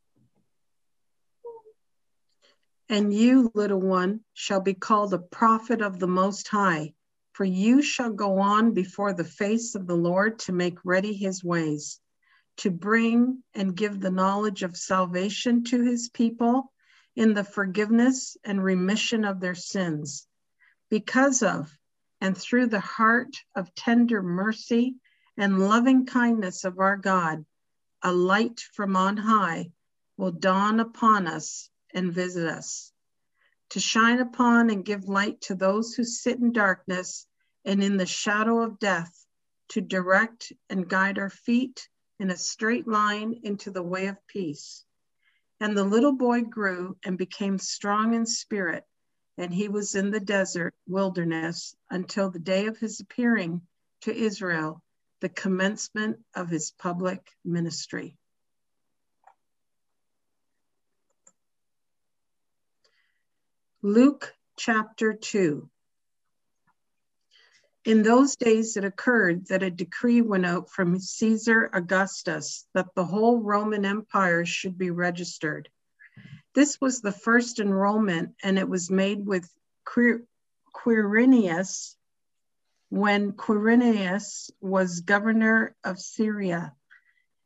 And 2.92 3.14
you, 3.14 3.52
little 3.54 3.80
one, 3.80 4.22
shall 4.34 4.62
be 4.62 4.74
called 4.74 5.14
a 5.14 5.20
prophet 5.20 5.80
of 5.84 6.00
the 6.00 6.08
Most 6.08 6.48
High, 6.48 6.96
for 7.34 7.46
you 7.46 7.84
shall 7.84 8.12
go 8.12 8.40
on 8.40 8.74
before 8.74 9.14
the 9.14 9.24
face 9.24 9.76
of 9.76 9.86
the 9.86 9.96
Lord 9.96 10.40
to 10.40 10.54
make 10.54 10.84
ready 10.84 11.14
his 11.14 11.44
ways, 11.44 12.00
to 12.58 12.72
bring 12.72 13.44
and 13.54 13.76
give 13.76 14.00
the 14.00 14.10
knowledge 14.10 14.64
of 14.64 14.76
salvation 14.76 15.64
to 15.66 15.84
his 15.84 16.10
people 16.10 16.74
in 17.16 17.36
the 17.36 17.44
forgiveness 17.44 18.38
and 18.44 18.64
remission 18.64 19.24
of 19.24 19.40
their 19.40 19.54
sins, 19.54 20.26
because 20.90 21.44
of 21.44 21.72
and 22.20 22.36
through 22.36 22.68
the 22.68 22.80
heart 22.80 23.36
of 23.56 23.76
tender 23.76 24.24
mercy 24.24 24.96
and 25.38 25.60
loving 25.60 26.08
kindness 26.08 26.64
of 26.64 26.80
our 26.80 26.98
God, 26.98 27.46
a 28.02 28.12
light 28.12 28.62
from 28.74 28.96
on 28.96 29.16
high 29.16 29.72
will 30.18 30.32
dawn 30.32 30.80
upon 30.80 31.28
us 31.28 31.70
and 31.94 32.14
visit 32.14 32.48
us, 32.48 32.92
to 33.70 33.80
shine 33.80 34.20
upon 34.20 34.70
and 34.70 34.86
give 34.86 35.08
light 35.08 35.42
to 35.42 35.56
those 35.56 35.94
who 35.94 36.04
sit 36.04 36.40
in 36.40 36.52
darkness 36.52 37.28
and 37.66 37.84
in 37.84 37.98
the 37.98 38.06
shadow 38.06 38.62
of 38.62 38.80
death, 38.80 39.26
to 39.70 39.82
direct 39.82 40.52
and 40.70 40.90
guide 40.90 41.20
our 41.20 41.30
feet 41.30 41.90
in 42.20 42.32
a 42.32 42.38
straight 42.38 42.88
line 42.88 43.40
into 43.44 43.72
the 43.72 43.84
way 43.84 44.08
of 44.08 44.28
peace. 44.28 44.84
And 45.60 45.76
the 45.76 45.84
little 45.84 46.14
boy 46.14 46.42
grew 46.42 46.98
and 47.04 47.18
became 47.18 47.58
strong 47.58 48.14
in 48.14 48.26
spirit, 48.26 48.86
and 49.38 49.54
he 49.54 49.68
was 49.68 49.96
in 49.96 50.12
the 50.12 50.20
desert 50.20 50.74
wilderness 50.88 51.76
until 51.90 52.30
the 52.30 52.40
day 52.40 52.68
of 52.68 52.78
his 52.78 53.00
appearing 53.00 53.62
to 54.02 54.16
Israel, 54.16 54.82
the 55.22 55.30
commencement 55.30 56.18
of 56.36 56.50
his 56.50 56.72
public 56.72 57.30
ministry. 57.44 58.18
Luke 63.82 64.36
chapter 64.58 65.14
2. 65.14 65.70
In 67.86 68.04
those 68.04 68.36
days 68.36 68.76
it 68.76 68.84
occurred 68.84 69.48
that 69.48 69.64
a 69.64 69.72
decree 69.72 70.20
went 70.22 70.46
out 70.46 70.70
from 70.70 71.00
Caesar 71.00 71.70
Augustus 71.72 72.68
that 72.74 72.94
the 72.94 73.06
whole 73.06 73.40
Roman 73.40 73.86
Empire 73.86 74.44
should 74.44 74.78
be 74.78 74.92
registered. 74.92 75.70
This 76.54 76.82
was 76.82 77.00
the 77.00 77.14
first 77.14 77.60
enrollment, 77.60 78.36
and 78.44 78.60
it 78.60 78.68
was 78.68 78.92
made 78.92 79.26
with 79.26 79.50
Quirinius 80.74 81.96
when 82.90 83.32
Quirinius 83.32 84.52
was 84.60 85.00
governor 85.00 85.74
of 85.86 86.02
Syria, 86.02 86.76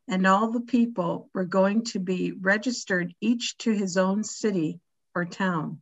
and 0.07 0.25
all 0.25 0.49
the 0.49 0.61
people 0.61 1.29
were 1.31 1.45
going 1.45 1.83
to 1.85 1.99
be 1.99 2.31
registered, 2.31 3.13
each 3.21 3.55
to 3.59 3.71
his 3.71 3.97
own 3.97 4.23
city 4.23 4.79
or 5.13 5.25
town. 5.25 5.79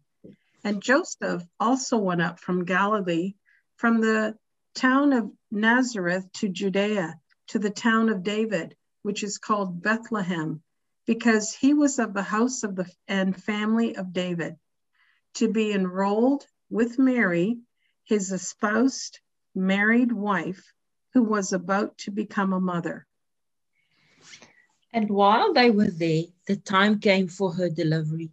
And 0.63 0.81
Joseph 0.81 1.43
also 1.59 1.97
went 1.97 2.21
up 2.21 2.39
from 2.39 2.65
Galilee, 2.65 3.33
from 3.77 3.99
the 3.99 4.37
town 4.75 5.11
of 5.11 5.31
Nazareth 5.49 6.31
to 6.33 6.49
Judea, 6.49 7.19
to 7.47 7.59
the 7.59 7.71
town 7.71 8.09
of 8.09 8.23
David, 8.23 8.75
which 9.01 9.23
is 9.23 9.39
called 9.39 9.81
Bethlehem, 9.81 10.61
because 11.07 11.53
he 11.53 11.73
was 11.73 11.97
of 11.97 12.13
the 12.13 12.21
house 12.21 12.63
of 12.63 12.75
the 12.75 12.89
and 13.07 13.35
family 13.35 13.95
of 13.95 14.13
David, 14.13 14.57
to 15.35 15.51
be 15.51 15.71
enrolled 15.73 16.45
with 16.69 16.99
Mary, 16.99 17.59
his 18.03 18.31
espoused 18.31 19.19
married 19.55 20.11
wife, 20.11 20.71
who 21.13 21.23
was 21.23 21.53
about 21.53 21.97
to 21.97 22.11
become 22.11 22.53
a 22.53 22.59
mother. 22.59 23.07
And 24.93 25.09
while 25.09 25.53
they 25.53 25.71
were 25.71 25.89
there, 25.89 26.25
the 26.47 26.55
time 26.55 26.99
came 26.99 27.27
for 27.27 27.53
her 27.53 27.69
delivery 27.69 28.31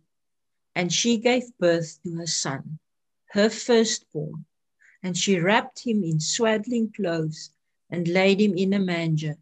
and 0.79 0.93
she 0.93 1.17
gave 1.17 1.59
birth 1.59 1.99
to 2.05 2.15
her 2.15 2.27
son, 2.29 2.79
her 3.31 3.51
firstborn. 3.51 4.45
And 5.03 5.17
she 5.17 5.41
wrapped 5.41 5.81
him 5.85 6.05
in 6.05 6.21
swaddling 6.21 6.93
clothes 6.95 7.51
and 7.91 8.07
laid 8.07 8.41
him 8.41 8.57
in 8.57 8.73
a 8.73 8.79
manger, 8.79 9.37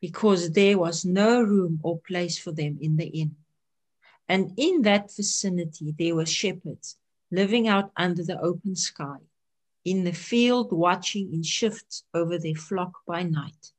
because 0.00 0.50
there 0.52 0.78
was 0.78 1.04
no 1.04 1.42
room 1.42 1.78
or 1.82 1.98
place 1.98 2.38
for 2.38 2.52
them 2.52 2.78
in 2.80 2.96
the 2.96 3.04
inn. 3.04 3.36
And 4.30 4.54
in 4.56 4.80
that 4.82 5.14
vicinity 5.14 5.94
there 5.98 6.14
were 6.14 6.24
shepherds 6.24 6.96
living 7.30 7.68
out 7.68 7.90
under 7.94 8.22
the 8.22 8.40
open 8.40 8.74
sky, 8.74 9.18
in 9.84 10.04
the 10.04 10.14
field 10.14 10.72
watching 10.72 11.34
in 11.34 11.42
shifts 11.42 12.04
over 12.14 12.38
their 12.38 12.54
flock 12.54 12.92
by 13.06 13.24
night. 13.24 13.72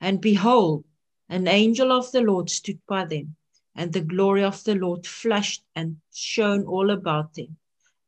And 0.00 0.20
behold, 0.20 0.84
an 1.28 1.46
angel 1.46 1.92
of 1.92 2.10
the 2.10 2.22
Lord 2.22 2.50
stood 2.50 2.80
by 2.88 3.04
them 3.04 3.36
and 3.74 3.92
the 3.92 4.00
glory 4.00 4.42
of 4.42 4.62
the 4.64 4.74
Lord 4.74 5.06
flashed 5.06 5.64
and 5.74 5.96
shone 6.12 6.64
all 6.64 6.90
about 6.90 7.34
them, 7.34 7.56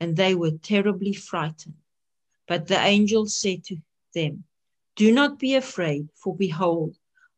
and 0.00 0.16
they 0.16 0.34
were 0.34 0.50
terribly 0.50 1.12
frightened. 1.12 1.76
But 2.48 2.66
the 2.66 2.78
angel 2.78 3.26
said 3.26 3.64
to 3.64 3.76
them, 4.14 4.44
Do 4.96 5.12
not 5.12 5.38
be 5.38 5.54
afraid, 5.54 6.08
for 6.14 6.36
behold, 6.36 6.96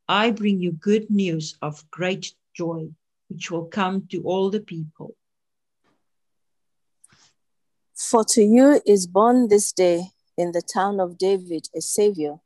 I 0.09 0.31
bring 0.31 0.61
you 0.61 0.73
good 0.73 1.11
news 1.11 1.57
of 1.63 1.89
great 1.91 2.35
joy, 2.55 2.89
which 3.29 3.51
will 3.51 3.67
come 3.67 4.07
to 4.09 4.23
all 4.23 4.51
the 4.51 4.61
people. 4.61 5.15
For 7.95 8.25
to 8.25 8.43
you 8.43 8.83
is 8.85 9.07
born 9.07 9.49
this 9.49 9.73
day 9.73 10.09
in 10.37 10.53
the 10.53 10.63
town 10.63 10.99
of 10.99 11.17
David 11.17 11.69
a 11.75 11.81
Savior, 11.81 12.41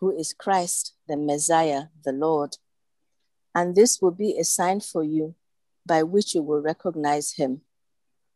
who 0.00 0.16
is 0.16 0.32
Christ, 0.32 0.94
the 1.06 1.16
Messiah, 1.16 1.84
the 2.04 2.12
Lord. 2.12 2.56
And 3.58 3.74
this 3.74 4.00
will 4.00 4.12
be 4.12 4.38
a 4.38 4.44
sign 4.44 4.78
for 4.78 5.02
you 5.02 5.34
by 5.84 6.04
which 6.04 6.32
you 6.32 6.42
will 6.42 6.60
recognize 6.60 7.32
him. 7.32 7.62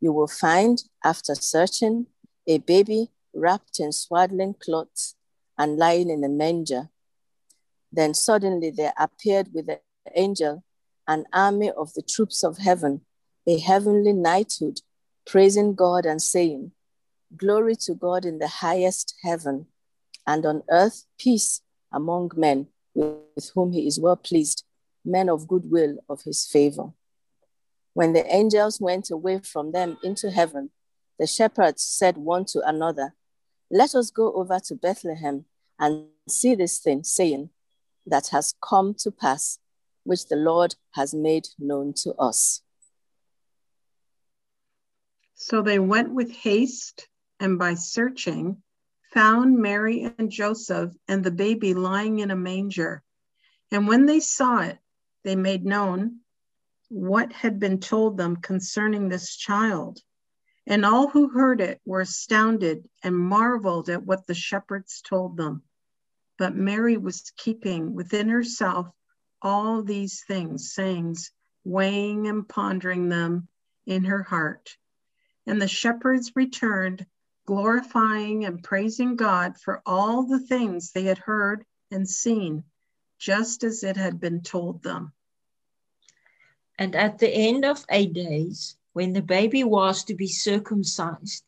You 0.01 0.13
will 0.13 0.27
find, 0.27 0.83
after 1.05 1.37
searching, 1.37 2.07
a 2.49 2.59
baby 2.59 3.13
wrapped 3.33 3.79
in 3.79 3.93
swaddling 3.93 4.55
cloths 4.55 5.15
and 5.57 5.77
lying 5.77 6.11
in 6.11 6.25
a 6.25 6.29
manger. 6.29 6.89
Then 7.93 8.15
suddenly 8.15 8.71
there 8.71 8.95
appeared 8.99 9.55
with 9.55 9.67
the 9.67 9.79
angel 10.17 10.65
an 11.07 11.27
army 11.33 11.71
of 11.71 11.95
the 11.95 12.03
troops 12.03 12.43
of 12.43 12.59
heaven, 12.59 13.03
a 13.47 13.61
heavenly 13.61 14.13
knighthood, 14.13 14.81
praising 15.25 15.77
God 15.77 16.05
and 16.05 16.21
saying, 16.21 16.73
Glory 17.37 17.77
to 17.77 17.95
God 17.95 18.25
in 18.25 18.41
the 18.41 18.49
highest 18.49 19.15
heaven, 19.23 19.67
and 20.27 20.45
on 20.45 20.65
earth 20.69 21.07
peace 21.17 21.63
among 21.93 22.33
men 22.35 22.67
with 22.93 23.53
whom 23.55 23.71
he 23.71 23.87
is 23.87 24.01
well 24.01 24.17
pleased 24.17 24.65
men 25.05 25.29
of 25.29 25.49
goodwill 25.49 25.99
of 26.09 26.23
his 26.23 26.47
favor. 26.47 26.93
When 27.95 28.12
the 28.12 28.27
angels 28.35 28.81
went 28.81 29.11
away 29.11 29.41
from 29.41 29.73
them 29.73 29.99
into 30.03 30.31
heaven, 30.31 30.71
the 31.19 31.27
shepherds 31.27 31.83
said 31.83 32.17
one 32.17 32.45
to 32.47 32.67
another, 32.67 33.15
Let 33.71 33.95
us 33.95 34.11
go 34.11 34.33
over 34.33 34.59
to 34.67 34.75
Bethlehem 34.75 35.45
and 35.79 36.07
see 36.29 36.55
this 36.55 36.79
thing, 36.79 37.05
saying, 37.05 37.51
That 38.07 38.29
has 38.29 38.55
come 38.62 38.95
to 39.01 39.11
pass, 39.11 39.59
which 40.05 40.27
the 40.27 40.37
Lord 40.37 40.77
has 40.93 41.15
made 41.15 41.49
known 41.59 41.93
to 41.99 42.15
us. 42.15 42.62
So 45.35 45.61
they 45.61 45.79
went 45.79 46.15
with 46.15 46.31
haste, 46.31 47.09
and 47.41 47.59
by 47.59 47.75
searching, 47.75 48.62
found 49.12 49.59
Mary 49.59 50.11
and 50.19 50.31
Joseph 50.31 50.93
and 51.09 51.23
the 51.23 51.31
baby 51.31 51.75
lying 51.75 52.21
in 52.21 52.31
a 52.31 52.37
manger. 52.37 53.03
And 53.71 53.87
when 53.87 54.07
they 54.07 54.21
saw 54.21 54.61
it, 54.61 54.79
they 55.25 55.37
made 55.37 55.65
known 55.65 56.21
what 56.89 57.33
had 57.33 57.59
been 57.59 57.81
told 57.81 58.17
them 58.17 58.37
concerning 58.37 59.09
this 59.09 59.37
child. 59.37 60.01
And 60.67 60.85
all 60.85 61.09
who 61.09 61.29
heard 61.29 61.61
it 61.61 61.81
were 61.85 62.03
astounded 62.03 62.89
and 63.03 63.17
marveled 63.17 63.89
at 63.89 64.05
what 64.05 64.27
the 64.27 64.35
shepherds 64.35 65.01
told 65.03 65.37
them. 65.37 65.63
But 66.39 66.55
Mary 66.55 66.97
was 66.97 67.33
keeping 67.37 67.95
within 67.95 68.29
herself 68.29 68.89
all 69.41 69.83
these 69.83 70.23
things, 70.25 70.73
sayings, 70.73 71.33
weighing 71.65 72.27
and 72.29 72.49
pondering 72.49 73.09
them 73.09 73.49
in 73.87 74.05
her 74.05 74.23
heart. 74.23 74.77
And 75.47 75.61
the 75.61 75.69
shepherds 75.69 76.33
returned, 76.37 77.07
glorifying 77.47 78.45
and 78.45 78.63
praising 78.63 79.17
God 79.17 79.59
for 79.59 79.83
all 79.85 80.25
the 80.25 80.41
things 80.41 80.93
they 80.93 81.05
had 81.05 81.19
heard 81.19 81.65
and 81.91 82.09
seen 82.09 82.65
just 83.23 83.63
as 83.63 83.85
it 83.85 83.97
had 83.97 84.19
been 84.19 84.41
told 84.41 84.83
them. 84.83 85.13
And 86.77 86.97
at 86.97 87.21
the 87.21 87.31
end 87.31 87.65
of 87.65 87.87
eight 87.89 88.13
days, 88.13 88.77
when 88.95 89.13
the 89.13 89.23
baby 89.23 89.63
was 89.63 90.03
to 90.05 90.15
be 90.15 90.27
circumcised, 90.27 91.45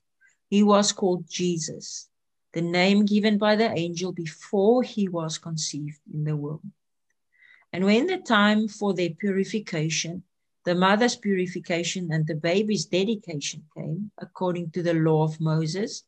he 0.48 0.62
was 0.62 0.92
called 0.92 1.28
Jesus, 1.28 2.08
the 2.52 2.62
name 2.62 3.04
given 3.04 3.38
by 3.38 3.56
the 3.56 3.72
angel 3.72 4.12
before 4.12 4.84
he 4.84 5.08
was 5.08 5.36
conceived 5.36 5.98
in 6.12 6.22
the 6.22 6.36
womb. 6.36 6.72
And 7.72 7.84
when 7.84 8.06
the 8.06 8.18
time 8.18 8.68
for 8.68 8.94
their 8.94 9.10
purification, 9.10 10.22
the 10.64 10.76
mother's 10.76 11.16
purification 11.16 12.12
and 12.12 12.24
the 12.24 12.36
baby's 12.36 12.84
dedication 12.84 13.64
came, 13.76 14.12
according 14.18 14.70
to 14.70 14.82
the 14.84 14.94
law 14.94 15.24
of 15.24 15.40
Moses, 15.40 16.04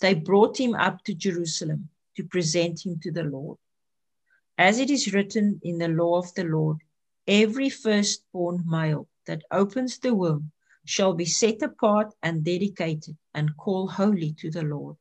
they 0.00 0.14
brought 0.14 0.58
him 0.58 0.74
up 0.74 1.04
to 1.04 1.14
Jerusalem 1.14 1.88
to 2.16 2.24
present 2.24 2.84
him 2.84 2.98
to 2.98 3.12
the 3.12 3.22
Lord. 3.22 3.58
As 4.56 4.78
it 4.78 4.90
is 4.90 5.12
written 5.12 5.60
in 5.62 5.78
the 5.78 5.88
law 5.88 6.18
of 6.18 6.32
the 6.34 6.44
Lord, 6.44 6.78
every 7.26 7.70
firstborn 7.70 8.62
male 8.66 9.08
that 9.26 9.42
opens 9.50 9.98
the 9.98 10.14
womb 10.14 10.52
shall 10.84 11.14
be 11.14 11.24
set 11.24 11.62
apart 11.62 12.14
and 12.22 12.44
dedicated 12.44 13.16
and 13.34 13.56
called 13.56 13.92
holy 13.92 14.32
to 14.34 14.50
the 14.50 14.62
Lord. 14.62 14.96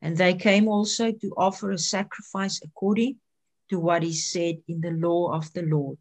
And 0.00 0.16
they 0.16 0.34
came 0.34 0.68
also 0.68 1.12
to 1.12 1.34
offer 1.36 1.70
a 1.70 1.78
sacrifice 1.78 2.60
according 2.62 3.20
to 3.68 3.78
what 3.78 4.02
is 4.02 4.30
said 4.30 4.62
in 4.66 4.80
the 4.80 4.92
law 4.92 5.32
of 5.32 5.52
the 5.52 5.62
Lord 5.62 5.98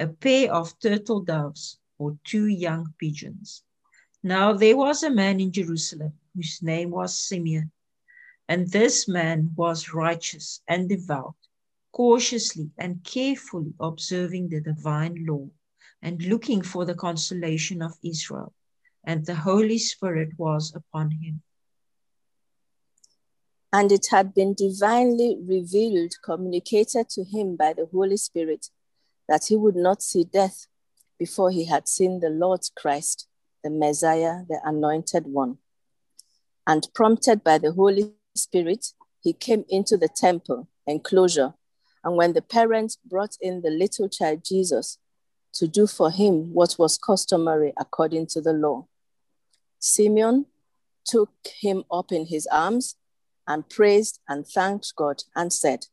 a 0.00 0.06
pair 0.06 0.52
of 0.52 0.78
turtle 0.78 1.20
doves 1.20 1.78
or 1.98 2.18
two 2.24 2.46
young 2.46 2.94
pigeons. 2.98 3.64
Now 4.22 4.52
there 4.52 4.76
was 4.76 5.02
a 5.02 5.10
man 5.10 5.40
in 5.40 5.52
Jerusalem 5.52 6.12
whose 6.34 6.62
name 6.62 6.90
was 6.90 7.18
Simeon, 7.18 7.72
and 8.48 8.70
this 8.70 9.08
man 9.08 9.52
was 9.56 9.92
righteous 9.92 10.62
and 10.68 10.88
devout, 10.88 11.36
cautiously 11.98 12.70
and 12.78 13.04
carefully 13.04 13.74
observing 13.80 14.48
the 14.48 14.60
divine 14.60 15.26
law 15.28 15.46
and 16.00 16.22
looking 16.22 16.62
for 16.62 16.86
the 16.86 16.94
consolation 16.94 17.82
of 17.82 17.92
Israel, 18.02 18.54
and 19.04 19.26
the 19.26 19.34
Holy 19.34 19.78
Spirit 19.78 20.30
was 20.38 20.72
upon 20.74 21.10
him 21.10 21.42
and 23.72 23.92
it 23.92 24.06
had 24.10 24.34
been 24.34 24.54
divinely 24.54 25.36
revealed, 25.40 26.12
communicated 26.24 27.08
to 27.10 27.24
him 27.24 27.56
by 27.56 27.74
the 27.74 27.86
Holy 27.92 28.16
Spirit, 28.16 28.68
that 29.28 29.44
he 29.48 29.56
would 29.56 29.76
not 29.76 30.02
see 30.02 30.24
death 30.24 30.66
before 31.18 31.50
he 31.50 31.66
had 31.66 31.86
seen 31.86 32.20
the 32.20 32.30
Lord 32.30 32.60
Christ, 32.76 33.28
the 33.62 33.70
Messiah, 33.70 34.44
the 34.48 34.60
Anointed 34.64 35.26
One. 35.26 35.58
And 36.66 36.88
prompted 36.94 37.44
by 37.44 37.58
the 37.58 37.72
Holy 37.72 38.12
Spirit, 38.34 38.92
he 39.20 39.32
came 39.32 39.64
into 39.68 39.96
the 39.96 40.08
temple 40.08 40.68
enclosure. 40.86 41.54
And 42.04 42.16
when 42.16 42.32
the 42.32 42.42
parents 42.42 42.98
brought 43.04 43.36
in 43.40 43.62
the 43.62 43.70
little 43.70 44.08
child 44.08 44.42
Jesus 44.44 44.98
to 45.54 45.66
do 45.66 45.86
for 45.86 46.10
him 46.10 46.52
what 46.52 46.76
was 46.78 46.98
customary 46.98 47.72
according 47.78 48.26
to 48.28 48.40
the 48.40 48.52
law, 48.52 48.86
Simeon 49.78 50.46
took 51.04 51.30
him 51.60 51.84
up 51.90 52.12
in 52.12 52.26
his 52.26 52.46
arms 52.48 52.96
and 53.46 53.68
praised 53.68 54.20
and 54.28 54.46
thanked 54.46 54.92
God 54.96 55.22
and 55.34 55.52
said, 55.52 55.86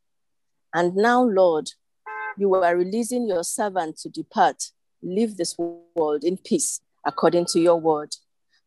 And 0.74 0.96
now, 0.96 1.24
Lord, 1.24 1.72
you 2.38 2.54
are 2.56 2.76
releasing 2.76 3.28
your 3.28 3.44
servant 3.44 3.98
to 4.00 4.10
depart, 4.10 4.72
leave 5.02 5.38
this 5.38 5.56
world 5.58 6.24
in 6.24 6.38
peace 6.38 6.82
according 7.06 7.46
to 7.46 7.60
your 7.60 7.80
word. 7.80 8.16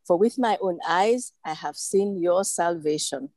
For 0.07 0.17
with 0.17 0.39
my 0.39 0.57
own 0.63 0.79
eyes 0.89 1.33
I 1.45 1.53
have 1.53 1.77
seen 1.77 2.23
your 2.23 2.45
salvation. 2.45 3.31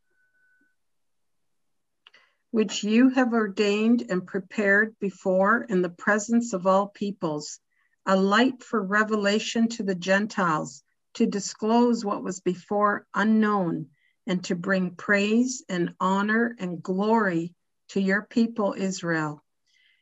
Which 2.52 2.84
you 2.84 3.10
have 3.10 3.34
ordained 3.34 4.06
and 4.10 4.28
prepared 4.28 5.00
before 5.00 5.64
in 5.64 5.82
the 5.82 5.90
presence 5.90 6.52
of 6.52 6.68
all 6.68 6.88
peoples, 6.88 7.60
a 8.06 8.18
light 8.18 8.62
for 8.62 8.84
revelation 8.84 9.70
to 9.70 9.84
the 9.84 9.96
Gentiles, 9.96 10.84
to 11.14 11.26
disclose 11.26 12.04
what 12.04 12.24
was 12.24 12.42
before 12.42 13.08
unknown 13.16 13.90
and 14.28 14.44
to 14.44 14.56
bring 14.56 14.96
praise 14.96 15.64
and 15.70 15.96
honor 16.00 16.56
and 16.60 16.84
glory 16.84 17.54
to 17.90 18.02
your 18.02 18.22
people 18.24 18.76
Israel. 18.78 19.44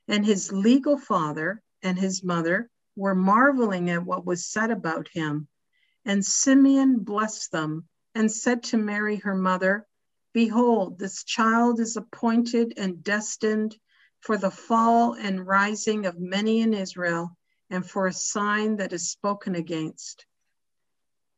And 0.08 0.26
his 0.26 0.52
legal 0.52 0.98
father 0.98 1.62
and 1.84 2.00
his 2.00 2.24
mother 2.24 2.70
were 2.96 3.16
marveling 3.16 3.92
at 3.92 4.04
what 4.04 4.26
was 4.26 4.48
said 4.48 4.72
about 4.72 5.08
him. 5.08 5.48
And 6.04 6.26
Simeon 6.26 7.00
blessed 7.00 7.52
them 7.52 7.88
and 8.16 8.32
said 8.32 8.64
to 8.64 8.78
Mary, 8.78 9.18
her 9.18 9.36
mother, 9.36 9.86
Behold, 10.34 11.00
this 11.00 11.24
child 11.24 11.80
is 11.80 11.98
appointed 11.98 12.74
and 12.78 13.04
destined 13.04 13.78
for 14.20 14.38
the 14.38 14.52
fall 14.52 15.14
and 15.14 15.48
rising 15.48 16.06
of 16.06 16.20
many 16.20 16.62
in 16.62 16.74
Israel, 16.74 17.38
and 17.70 17.88
for 17.88 18.08
a 18.08 18.14
sign 18.14 18.78
that 18.78 18.94
is 18.94 19.10
spoken 19.10 19.56
against 19.56 20.26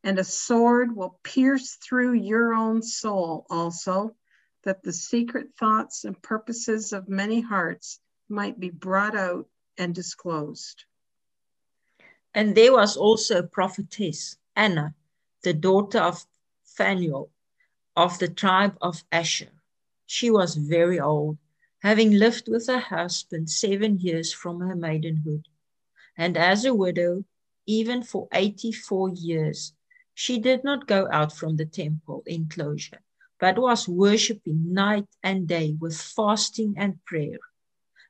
and 0.03 0.17
a 0.17 0.23
sword 0.23 0.95
will 0.95 1.19
pierce 1.23 1.75
through 1.75 2.13
your 2.13 2.53
own 2.53 2.81
soul 2.81 3.45
also, 3.49 4.15
that 4.63 4.83
the 4.83 4.93
secret 4.93 5.47
thoughts 5.57 6.05
and 6.05 6.21
purposes 6.21 6.93
of 6.93 7.09
many 7.09 7.41
hearts 7.41 7.99
might 8.29 8.59
be 8.59 8.69
brought 8.69 9.15
out 9.15 9.47
and 9.77 9.93
disclosed. 9.93 10.85
And 12.33 12.55
there 12.55 12.71
was 12.71 12.95
also 12.97 13.39
a 13.39 13.47
prophetess, 13.47 14.37
Anna, 14.55 14.95
the 15.43 15.53
daughter 15.53 15.99
of 15.99 16.25
Phanuel, 16.63 17.29
of 18.01 18.17
the 18.17 18.27
tribe 18.27 18.75
of 18.81 19.03
Asher. 19.11 19.51
She 20.07 20.31
was 20.31 20.55
very 20.55 20.99
old, 20.99 21.37
having 21.83 22.09
lived 22.13 22.49
with 22.49 22.65
her 22.65 22.79
husband 22.79 23.47
seven 23.47 23.99
years 23.99 24.33
from 24.33 24.59
her 24.59 24.75
maidenhood. 24.75 25.45
And 26.17 26.35
as 26.35 26.65
a 26.65 26.73
widow, 26.73 27.25
even 27.67 28.01
for 28.01 28.27
84 28.33 29.09
years, 29.09 29.73
she 30.15 30.39
did 30.39 30.63
not 30.63 30.87
go 30.87 31.07
out 31.11 31.31
from 31.31 31.57
the 31.57 31.65
temple 31.67 32.23
enclosure, 32.25 33.01
but 33.39 33.59
was 33.59 33.87
worshipping 33.87 34.73
night 34.73 35.07
and 35.21 35.47
day 35.47 35.77
with 35.79 35.95
fasting 35.95 36.73
and 36.77 37.05
prayer. 37.05 37.39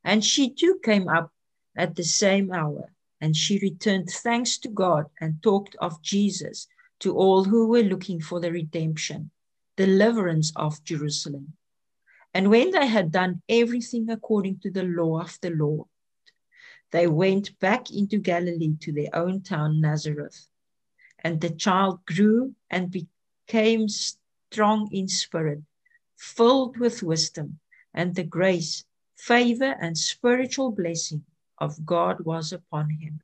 And 0.06 0.24
she 0.24 0.54
too 0.54 0.80
came 0.86 1.10
up 1.10 1.34
at 1.76 1.96
the 1.98 2.06
same 2.06 2.54
hour, 2.54 2.94
and 3.20 3.36
she 3.36 3.60
returned 3.60 4.10
thanks 4.10 4.58
to 4.60 4.70
God 4.70 5.08
and 5.20 5.44
talked 5.44 5.76
of 5.82 6.02
Jesus 6.02 6.68
to 7.02 7.14
all 7.14 7.44
who 7.44 7.68
were 7.68 7.84
looking 7.84 8.22
for 8.22 8.40
the 8.40 8.54
redemption, 8.54 9.32
deliverance 9.78 10.52
of 10.56 10.84
Jerusalem. 10.84 11.54
And 12.34 12.50
when 12.50 12.72
they 12.72 12.88
had 12.88 13.12
done 13.12 13.42
everything 13.50 14.10
according 14.10 14.60
to 14.60 14.72
the 14.72 14.84
law 14.84 15.22
of 15.22 15.38
the 15.42 15.50
Lord, 15.50 15.88
they 16.92 17.08
went 17.08 17.58
back 17.60 17.92
into 17.92 18.18
Galilee 18.18 18.76
to 18.82 18.92
their 18.92 19.14
own 19.14 19.42
town, 19.42 19.82
Nazareth. 19.82 20.48
And 21.20 21.40
the 21.40 21.50
child 21.50 22.06
grew 22.06 22.56
and 22.70 22.92
became 22.92 23.88
strong 23.88 24.90
in 24.92 25.08
spirit, 25.08 25.62
filled 26.18 26.78
with 26.78 27.04
wisdom, 27.04 27.60
and 27.94 28.16
the 28.16 28.24
grace, 28.24 28.86
favor, 29.18 29.76
and 29.80 29.98
spiritual 29.98 30.72
blessing 30.72 31.24
of 31.58 31.86
God 31.86 32.26
was 32.26 32.52
upon 32.52 32.90
him. 32.90 33.22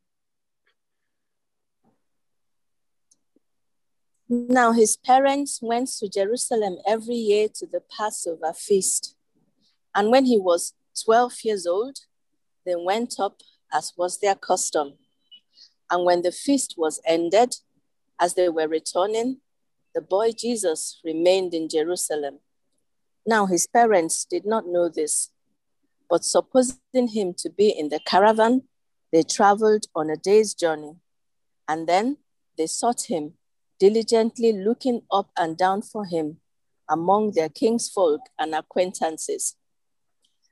Now 4.30 4.72
his 4.72 4.98
parents 4.98 5.60
went 5.62 5.88
to 5.98 6.08
Jerusalem 6.08 6.76
every 6.86 7.14
year 7.14 7.48
to 7.54 7.66
the 7.66 7.80
Passover 7.96 8.52
feast. 8.52 9.16
And 9.94 10.10
when 10.10 10.26
he 10.26 10.38
was 10.38 10.74
12 11.02 11.32
years 11.44 11.66
old, 11.66 11.98
they 12.66 12.76
went 12.76 13.14
up 13.18 13.40
as 13.72 13.94
was 13.96 14.20
their 14.20 14.34
custom. 14.34 14.94
And 15.90 16.04
when 16.04 16.20
the 16.20 16.32
feast 16.32 16.74
was 16.76 17.00
ended, 17.06 17.56
as 18.20 18.34
they 18.34 18.50
were 18.50 18.68
returning, 18.68 19.38
the 19.94 20.02
boy 20.02 20.32
Jesus 20.32 21.00
remained 21.02 21.54
in 21.54 21.68
Jerusalem. 21.68 22.40
Now 23.26 23.46
his 23.46 23.66
parents 23.66 24.26
did 24.26 24.44
not 24.44 24.66
know 24.66 24.90
this, 24.90 25.30
but 26.10 26.24
supposing 26.24 27.08
him 27.08 27.32
to 27.38 27.48
be 27.48 27.70
in 27.70 27.88
the 27.88 28.00
caravan, 28.06 28.64
they 29.10 29.22
traveled 29.22 29.86
on 29.94 30.10
a 30.10 30.16
day's 30.16 30.52
journey. 30.52 30.96
And 31.66 31.86
then 31.86 32.18
they 32.58 32.66
sought 32.66 33.08
him, 33.08 33.37
diligently 33.78 34.52
looking 34.52 35.02
up 35.10 35.30
and 35.36 35.56
down 35.56 35.82
for 35.82 36.04
him 36.04 36.38
among 36.88 37.32
their 37.32 37.48
king's 37.48 37.88
folk 37.88 38.20
and 38.38 38.54
acquaintances. 38.54 39.56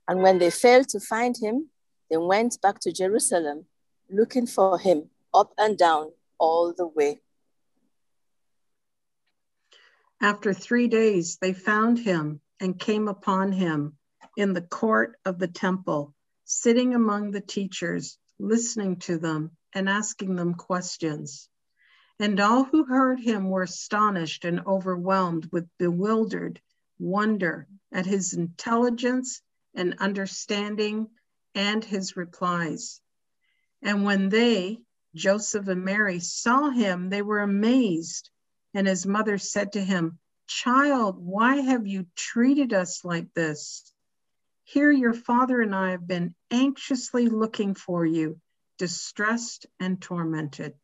And 0.08 0.22
when 0.22 0.38
they 0.38 0.50
failed 0.50 0.88
to 0.90 1.00
find 1.00 1.36
him, 1.36 1.70
they 2.10 2.16
went 2.16 2.60
back 2.62 2.78
to 2.80 2.92
Jerusalem, 2.92 3.66
looking 4.08 4.46
for 4.46 4.78
him 4.78 5.10
up 5.34 5.52
and 5.58 5.76
down 5.76 6.12
all 6.38 6.72
the 6.72 6.86
way. 6.86 7.20
After 10.20 10.54
three 10.54 10.88
days, 10.88 11.38
they 11.40 11.52
found 11.52 11.98
him 11.98 12.40
and 12.60 12.78
came 12.78 13.08
upon 13.08 13.52
him 13.52 13.96
in 14.36 14.52
the 14.52 14.62
court 14.62 15.18
of 15.24 15.38
the 15.38 15.48
temple, 15.48 16.14
sitting 16.44 16.94
among 16.94 17.32
the 17.32 17.40
teachers, 17.40 18.18
listening 18.38 18.96
to 18.96 19.18
them 19.18 19.50
and 19.74 19.88
asking 19.88 20.36
them 20.36 20.54
questions. 20.54 21.48
And 22.18 22.40
all 22.40 22.64
who 22.64 22.84
heard 22.84 23.20
him 23.20 23.50
were 23.50 23.62
astonished 23.62 24.44
and 24.44 24.60
overwhelmed 24.66 25.50
with 25.52 25.68
bewildered 25.78 26.60
wonder 26.98 27.68
at 27.92 28.06
his 28.06 28.32
intelligence 28.32 29.42
and 29.74 29.96
understanding 29.98 31.08
and 31.54 31.84
his 31.84 32.16
replies. 32.16 33.00
And 33.82 34.04
when 34.04 34.30
they, 34.30 34.80
Joseph 35.14 35.68
and 35.68 35.84
Mary, 35.84 36.20
saw 36.20 36.70
him, 36.70 37.10
they 37.10 37.22
were 37.22 37.40
amazed 37.40 38.30
and 38.72 38.86
his 38.86 39.06
mother 39.06 39.38
said 39.38 39.72
to 39.72 39.84
him, 39.84 40.18
Child, 40.46 41.16
why 41.18 41.56
have 41.56 41.86
you 41.86 42.06
treated 42.14 42.72
us 42.72 43.04
like 43.04 43.32
this? 43.34 43.92
Here, 44.64 44.90
your 44.90 45.14
father 45.14 45.60
and 45.60 45.74
I 45.74 45.92
have 45.92 46.06
been 46.06 46.34
anxiously 46.50 47.26
looking 47.26 47.74
for 47.74 48.04
you, 48.04 48.40
distressed 48.78 49.66
and 49.80 50.00
tormented. 50.00 50.74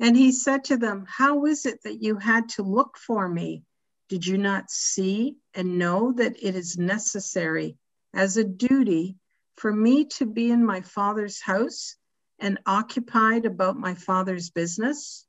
And 0.00 0.16
he 0.16 0.30
said 0.30 0.64
to 0.64 0.76
them, 0.76 1.06
How 1.08 1.44
is 1.46 1.66
it 1.66 1.82
that 1.82 2.02
you 2.02 2.16
had 2.16 2.48
to 2.50 2.62
look 2.62 2.96
for 2.96 3.28
me? 3.28 3.64
Did 4.08 4.26
you 4.26 4.38
not 4.38 4.70
see 4.70 5.36
and 5.54 5.78
know 5.78 6.12
that 6.12 6.36
it 6.42 6.54
is 6.54 6.78
necessary 6.78 7.76
as 8.14 8.36
a 8.36 8.44
duty 8.44 9.16
for 9.56 9.72
me 9.72 10.04
to 10.04 10.24
be 10.24 10.50
in 10.50 10.64
my 10.64 10.80
father's 10.80 11.40
house 11.40 11.96
and 12.38 12.58
occupied 12.64 13.44
about 13.44 13.76
my 13.76 13.94
father's 13.94 14.50
business? 14.50 15.26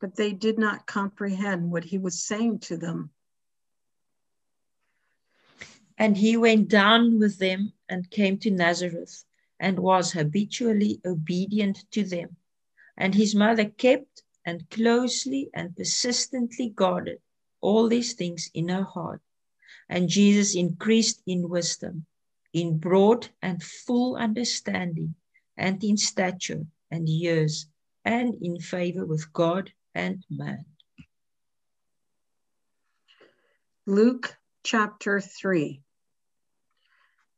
But 0.00 0.16
they 0.16 0.32
did 0.32 0.58
not 0.58 0.86
comprehend 0.86 1.70
what 1.70 1.84
he 1.84 1.98
was 1.98 2.22
saying 2.22 2.60
to 2.60 2.78
them. 2.78 3.10
And 5.98 6.16
he 6.16 6.38
went 6.38 6.68
down 6.68 7.18
with 7.18 7.38
them 7.38 7.74
and 7.86 8.10
came 8.10 8.38
to 8.38 8.50
Nazareth 8.50 9.24
and 9.60 9.78
was 9.78 10.12
habitually 10.12 11.02
obedient 11.04 11.84
to 11.90 12.02
them. 12.02 12.36
And 12.96 13.14
his 13.14 13.34
mother 13.34 13.66
kept 13.66 14.22
and 14.44 14.68
closely 14.70 15.50
and 15.54 15.76
persistently 15.76 16.70
guarded 16.70 17.18
all 17.60 17.88
these 17.88 18.14
things 18.14 18.50
in 18.54 18.68
her 18.68 18.84
heart. 18.84 19.20
And 19.88 20.08
Jesus 20.08 20.54
increased 20.54 21.22
in 21.26 21.48
wisdom, 21.48 22.06
in 22.52 22.78
broad 22.78 23.28
and 23.42 23.62
full 23.62 24.16
understanding, 24.16 25.14
and 25.56 25.82
in 25.84 25.96
stature 25.96 26.66
and 26.90 27.08
years, 27.08 27.66
and 28.04 28.34
in 28.42 28.58
favor 28.60 29.04
with 29.04 29.32
God 29.32 29.72
and 29.94 30.24
man. 30.30 30.64
Luke 33.86 34.36
chapter 34.62 35.20
3. 35.20 35.82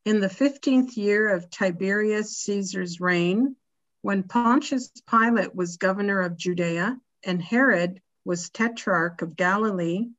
In 0.04 0.20
the 0.20 0.28
15th 0.28 0.96
year 0.96 1.34
of 1.34 1.48
Tiberius 1.50 2.36
Caesar's 2.38 3.00
reign, 3.00 3.56
when 4.02 4.24
Pontius 4.24 4.90
Pilate 5.08 5.54
was 5.54 5.76
governor 5.76 6.20
of 6.20 6.36
Judea 6.36 7.00
and 7.22 7.40
Herod 7.40 8.02
was 8.24 8.50
tetrarch 8.50 9.22
of 9.22 9.36
Galilee, 9.36 10.10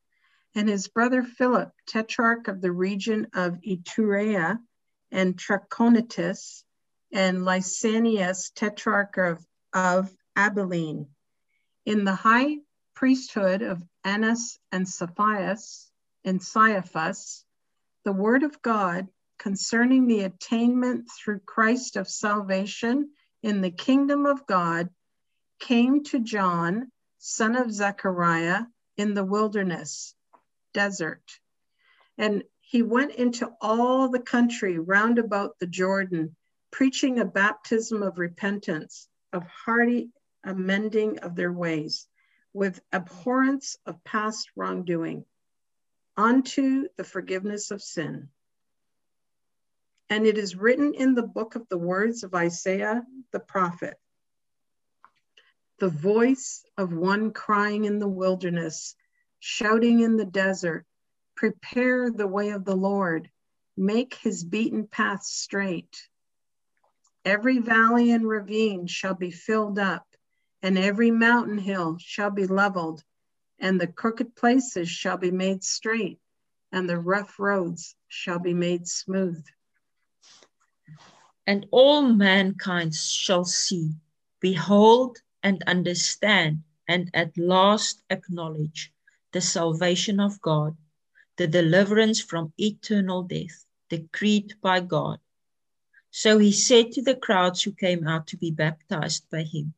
and 0.56 0.70
his 0.70 0.88
brother 0.88 1.22
Philip, 1.22 1.70
tetrarch 1.86 2.48
of 2.48 2.62
the 2.62 2.72
region 2.72 3.28
of 3.34 3.60
Iturea 3.62 4.60
and 5.12 5.38
Trachonitis, 5.38 6.64
and 7.12 7.40
Lysanias, 7.40 8.52
tetrarch 8.56 9.18
of, 9.18 9.46
of 9.74 10.16
Abilene. 10.36 11.08
In 11.86 12.06
the 12.06 12.16
high 12.16 12.60
priesthood 12.96 13.62
of 13.62 13.84
Annas 14.06 14.60
and 14.72 14.88
Sapphias 14.88 15.92
and 16.24 16.42
Caiaphas, 16.42 17.44
the 18.06 18.14
word 18.14 18.44
of 18.44 18.62
God 18.62 19.10
concerning 19.38 20.08
the 20.08 20.22
attainment 20.22 21.10
through 21.12 21.40
Christ 21.40 21.98
of 21.98 22.08
salvation 22.08 23.10
in 23.44 23.62
the 23.62 23.72
kingdom 23.72 24.26
of 24.26 24.48
God 24.48 24.90
came 25.60 26.04
to 26.06 26.20
John, 26.20 26.90
son 27.20 27.56
of 27.56 27.72
Zechariah, 27.72 28.64
in 28.98 29.14
the 29.14 29.26
wilderness, 29.26 30.16
desert. 30.74 31.40
And 32.18 32.44
he 32.62 32.82
went 32.82 33.16
into 33.16 33.52
all 33.62 34.10
the 34.10 34.20
country 34.20 34.80
round 34.80 35.20
about 35.20 35.60
the 35.60 35.68
Jordan, 35.68 36.36
preaching 36.72 37.20
a 37.20 37.26
baptism 37.26 38.02
of 38.02 38.18
repentance, 38.18 39.08
of 39.32 39.44
hearty 39.44 40.10
amending 40.44 41.20
of 41.20 41.36
their 41.36 41.52
ways, 41.52 42.08
with 42.54 42.82
abhorrence 42.92 43.78
of 43.86 44.04
past 44.04 44.50
wrongdoing, 44.56 45.26
unto 46.16 46.88
the 46.98 47.04
forgiveness 47.04 47.72
of 47.72 47.82
sin. 47.82 48.30
And 50.14 50.28
it 50.28 50.38
is 50.38 50.56
written 50.56 50.94
in 50.94 51.16
the 51.16 51.24
book 51.26 51.56
of 51.56 51.68
the 51.70 51.78
words 51.80 52.22
of 52.24 52.36
Isaiah 52.36 53.04
the 53.32 53.40
prophet 53.40 54.00
the 55.80 55.90
voice 55.90 56.64
of 56.78 56.94
one 56.94 57.34
crying 57.34 57.86
in 57.86 57.98
the 57.98 58.08
wilderness, 58.08 58.96
shouting 59.40 60.02
in 60.02 60.16
the 60.16 60.26
desert, 60.26 60.86
prepare 61.34 62.12
the 62.12 62.28
way 62.28 62.52
of 62.52 62.64
the 62.64 62.76
Lord, 62.76 63.28
make 63.76 64.14
his 64.14 64.44
beaten 64.44 64.86
path 64.86 65.24
straight. 65.24 66.08
Every 67.26 67.58
valley 67.58 68.12
and 68.12 68.28
ravine 68.28 68.86
shall 68.86 69.16
be 69.16 69.32
filled 69.32 69.80
up, 69.80 70.06
and 70.62 70.78
every 70.78 71.10
mountain 71.10 71.58
hill 71.58 71.98
shall 72.00 72.30
be 72.30 72.46
leveled, 72.46 73.04
and 73.58 73.82
the 73.82 73.88
crooked 73.88 74.36
places 74.36 74.88
shall 74.90 75.18
be 75.18 75.32
made 75.32 75.64
straight, 75.64 76.20
and 76.72 76.88
the 76.88 77.00
rough 77.00 77.40
roads 77.40 77.96
shall 78.10 78.38
be 78.38 78.54
made 78.54 78.88
smooth 78.88 79.44
and 81.46 81.66
all 81.72 82.02
mankind 82.04 82.96
shall 82.96 83.46
see, 83.46 83.92
behold, 84.40 85.18
and 85.42 85.64
understand, 85.68 86.64
and 86.88 87.10
at 87.14 87.38
last 87.38 88.02
acknowledge 88.10 88.94
the 89.34 89.42
salvation 89.42 90.20
of 90.20 90.42
God, 90.42 90.76
the 91.38 91.48
deliverance 91.48 92.22
from 92.22 92.54
eternal 92.58 93.24
death, 93.24 93.66
decreed 93.90 94.54
by 94.62 94.80
God. 94.80 95.20
So 96.12 96.38
he 96.38 96.52
said 96.52 96.92
to 96.94 97.02
the 97.02 97.16
crowds 97.16 97.64
who 97.64 97.72
came 97.72 98.08
out 98.08 98.28
to 98.28 98.38
be 98.38 98.52
baptized 98.52 99.30
by 99.30 99.44
him, 99.44 99.74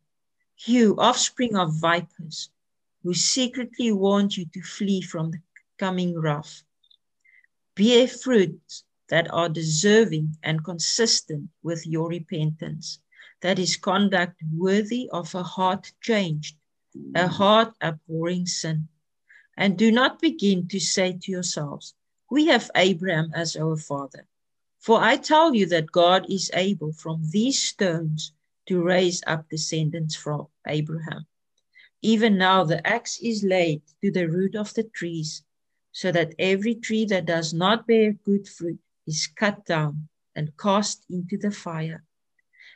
You 0.66 0.96
offspring 0.98 1.56
of 1.56 1.80
vipers, 1.80 2.50
who 3.04 3.14
secretly 3.14 3.92
warned 3.92 4.36
you 4.36 4.46
to 4.54 4.62
flee 4.62 5.02
from 5.02 5.32
the 5.32 5.40
coming 5.78 6.20
wrath, 6.20 6.64
bear 7.76 8.08
fruit 8.08 8.84
that 9.10 9.32
are 9.32 9.50
deserving 9.50 10.36
and 10.44 10.64
consistent 10.64 11.50
with 11.62 11.86
your 11.86 12.10
repentance. 12.10 13.00
That 13.42 13.60
is 13.60 13.78
conduct 13.78 14.42
worthy 14.54 15.10
of 15.12 15.36
a 15.36 15.44
heart 15.44 15.92
changed, 16.02 16.58
a 17.16 17.26
mm. 17.26 17.28
heart 17.28 17.74
abhorring 17.82 18.48
sin. 18.48 18.88
And 19.58 19.78
do 19.78 19.92
not 19.92 20.20
begin 20.20 20.68
to 20.70 20.80
say 20.80 21.18
to 21.22 21.32
yourselves, 21.32 21.94
We 22.30 22.48
have 22.48 22.72
Abraham 22.76 23.32
as 23.34 23.56
our 23.56 23.78
father. 23.78 24.28
For 24.80 25.02
I 25.02 25.18
tell 25.18 25.54
you 25.54 25.66
that 25.68 25.92
God 25.92 26.26
is 26.30 26.52
able 26.54 26.94
from 26.94 27.30
these 27.30 27.62
stones 27.62 28.34
to 28.68 28.82
raise 28.82 29.24
up 29.28 29.50
descendants 29.50 30.16
from 30.16 30.48
Abraham. 30.68 31.28
Even 32.02 32.38
now 32.38 32.64
the 32.64 32.86
axe 32.86 33.20
is 33.20 33.44
laid 33.44 33.82
to 34.04 34.12
the 34.12 34.28
root 34.28 34.56
of 34.56 34.74
the 34.74 34.84
trees, 34.84 35.44
so 35.92 36.12
that 36.12 36.36
every 36.38 36.76
tree 36.76 37.06
that 37.06 37.26
does 37.26 37.54
not 37.54 37.88
bear 37.88 38.14
good 38.14 38.48
fruit 38.48 38.80
is 39.08 39.28
cut 39.28 39.66
down 39.66 40.08
and 40.36 40.58
cast 40.58 41.06
into 41.10 41.38
the 41.38 41.52
fire. 41.52 42.04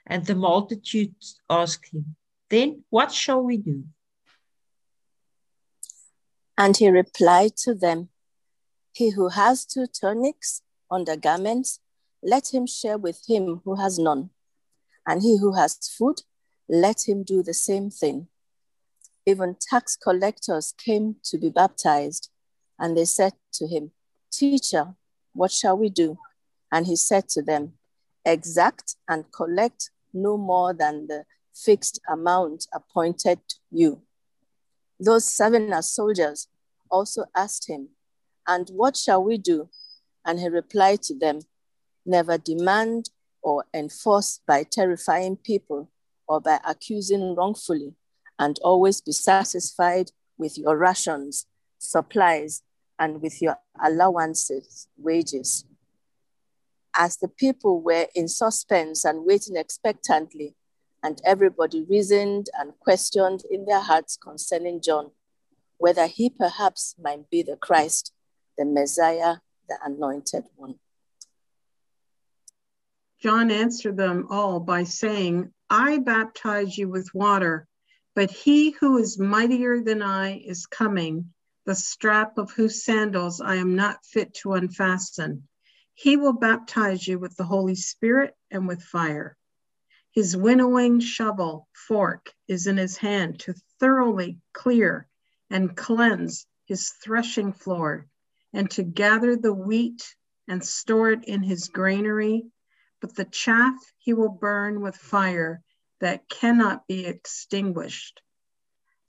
And 0.07 0.25
the 0.25 0.35
multitudes 0.35 1.39
asked 1.49 1.93
him, 1.93 2.15
Then 2.49 2.83
what 2.89 3.11
shall 3.11 3.41
we 3.41 3.57
do? 3.57 3.83
And 6.57 6.75
he 6.75 6.89
replied 6.89 7.55
to 7.57 7.73
them, 7.73 8.09
He 8.93 9.11
who 9.11 9.29
has 9.29 9.65
two 9.65 9.87
tunics 9.87 10.61
undergarments, 10.91 11.79
let 12.21 12.53
him 12.53 12.65
share 12.65 12.97
with 12.97 13.21
him 13.27 13.61
who 13.63 13.75
has 13.75 13.97
none. 13.97 14.31
And 15.07 15.21
he 15.21 15.37
who 15.37 15.53
has 15.55 15.77
food, 15.97 16.21
let 16.67 17.07
him 17.07 17.23
do 17.23 17.41
the 17.41 17.53
same 17.53 17.89
thing. 17.89 18.27
Even 19.25 19.55
tax 19.59 19.95
collectors 19.95 20.73
came 20.77 21.15
to 21.23 21.37
be 21.37 21.49
baptized, 21.49 22.29
and 22.77 22.97
they 22.97 23.05
said 23.05 23.33
to 23.53 23.67
him, 23.67 23.91
Teacher, 24.31 24.95
what 25.33 25.51
shall 25.51 25.77
we 25.77 25.89
do? 25.89 26.17
And 26.71 26.85
he 26.85 26.95
said 26.95 27.29
to 27.29 27.41
them, 27.41 27.73
Exact 28.25 28.95
and 29.07 29.31
collect 29.31 29.91
no 30.13 30.37
more 30.37 30.73
than 30.73 31.07
the 31.07 31.25
fixed 31.55 31.99
amount 32.09 32.67
appointed 32.73 33.39
you. 33.71 34.01
Those 34.99 35.25
seven 35.25 35.71
as 35.73 35.89
soldiers 35.89 36.47
also 36.91 37.25
asked 37.35 37.69
him, 37.69 37.89
And 38.47 38.69
what 38.69 38.97
shall 38.97 39.23
we 39.23 39.37
do? 39.37 39.69
And 40.25 40.39
he 40.39 40.49
replied 40.49 41.01
to 41.03 41.17
them, 41.17 41.41
Never 42.05 42.37
demand 42.37 43.09
or 43.41 43.65
enforce 43.73 44.41
by 44.45 44.63
terrifying 44.63 45.37
people 45.37 45.89
or 46.27 46.41
by 46.41 46.59
accusing 46.67 47.35
wrongfully, 47.35 47.95
and 48.37 48.59
always 48.61 49.01
be 49.01 49.11
satisfied 49.11 50.11
with 50.37 50.57
your 50.57 50.77
rations, 50.77 51.47
supplies, 51.77 52.61
and 52.99 53.21
with 53.21 53.41
your 53.41 53.57
allowances, 53.81 54.87
wages. 54.97 55.65
As 56.95 57.17
the 57.17 57.29
people 57.29 57.81
were 57.81 58.07
in 58.13 58.27
suspense 58.27 59.05
and 59.05 59.25
waiting 59.25 59.55
expectantly, 59.55 60.55
and 61.01 61.21
everybody 61.25 61.85
reasoned 61.89 62.47
and 62.59 62.73
questioned 62.79 63.43
in 63.49 63.65
their 63.65 63.79
hearts 63.79 64.17
concerning 64.17 64.81
John, 64.81 65.11
whether 65.77 66.07
he 66.07 66.29
perhaps 66.29 66.95
might 67.01 67.29
be 67.29 67.41
the 67.41 67.55
Christ, 67.55 68.11
the 68.57 68.65
Messiah, 68.65 69.37
the 69.69 69.77
anointed 69.83 70.43
one. 70.57 70.75
John 73.21 73.49
answered 73.49 73.95
them 73.95 74.27
all 74.29 74.59
by 74.59 74.83
saying, 74.83 75.53
I 75.69 75.99
baptize 75.99 76.77
you 76.77 76.89
with 76.89 77.09
water, 77.13 77.67
but 78.15 78.31
he 78.31 78.71
who 78.71 78.97
is 78.97 79.19
mightier 79.19 79.81
than 79.81 80.01
I 80.01 80.39
is 80.39 80.65
coming 80.65 81.33
the 81.69 81.75
strap 81.75 82.39
of 82.39 82.49
whose 82.49 82.83
sandals 82.83 83.39
I 83.39 83.57
am 83.57 83.75
not 83.75 84.03
fit 84.03 84.33
to 84.41 84.53
unfasten. 84.53 85.47
He 85.93 86.17
will 86.17 86.33
baptize 86.33 87.07
you 87.07 87.19
with 87.19 87.37
the 87.37 87.43
Holy 87.43 87.75
Spirit 87.75 88.35
and 88.49 88.67
with 88.67 88.81
fire. 88.81 89.37
His 90.11 90.35
winnowing 90.35 90.99
shovel 90.99 91.67
fork 91.73 92.33
is 92.47 92.65
in 92.65 92.77
his 92.77 92.97
hand 92.97 93.41
to 93.41 93.53
thoroughly 93.79 94.39
clear 94.51 95.07
and 95.51 95.77
cleanse 95.77 96.47
his 96.65 96.89
threshing 96.89 97.53
floor 97.53 98.07
and 98.51 98.71
to 98.71 98.81
gather 98.81 99.35
the 99.35 99.53
wheat 99.53 100.15
and 100.47 100.65
store 100.65 101.11
it 101.11 101.25
in 101.25 101.43
his 101.43 101.67
granary. 101.67 102.47
But 102.99 103.13
the 103.15 103.25
chaff 103.25 103.75
he 103.99 104.13
will 104.13 104.29
burn 104.29 104.81
with 104.81 104.95
fire 104.95 105.61
that 105.99 106.27
cannot 106.29 106.87
be 106.87 107.05
extinguished. 107.05 108.23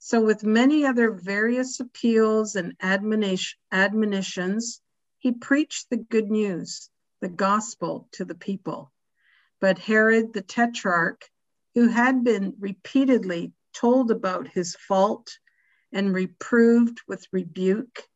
So, 0.03 0.19
with 0.19 0.43
many 0.43 0.83
other 0.83 1.11
various 1.11 1.79
appeals 1.79 2.55
and 2.55 2.75
admonitions, 2.81 4.81
he 5.19 5.31
preached 5.31 5.91
the 5.91 5.97
good 5.97 6.31
news, 6.31 6.89
the 7.19 7.29
gospel 7.29 8.09
to 8.13 8.25
the 8.25 8.33
people. 8.33 8.91
But 9.59 9.77
Herod 9.77 10.33
the 10.33 10.41
Tetrarch, 10.41 11.29
who 11.75 11.87
had 11.87 12.23
been 12.23 12.55
repeatedly 12.57 13.53
told 13.73 14.09
about 14.09 14.47
his 14.47 14.75
fault 14.75 15.37
and 15.91 16.15
reproved 16.15 16.99
with 17.07 17.27
rebuke, 17.31 18.09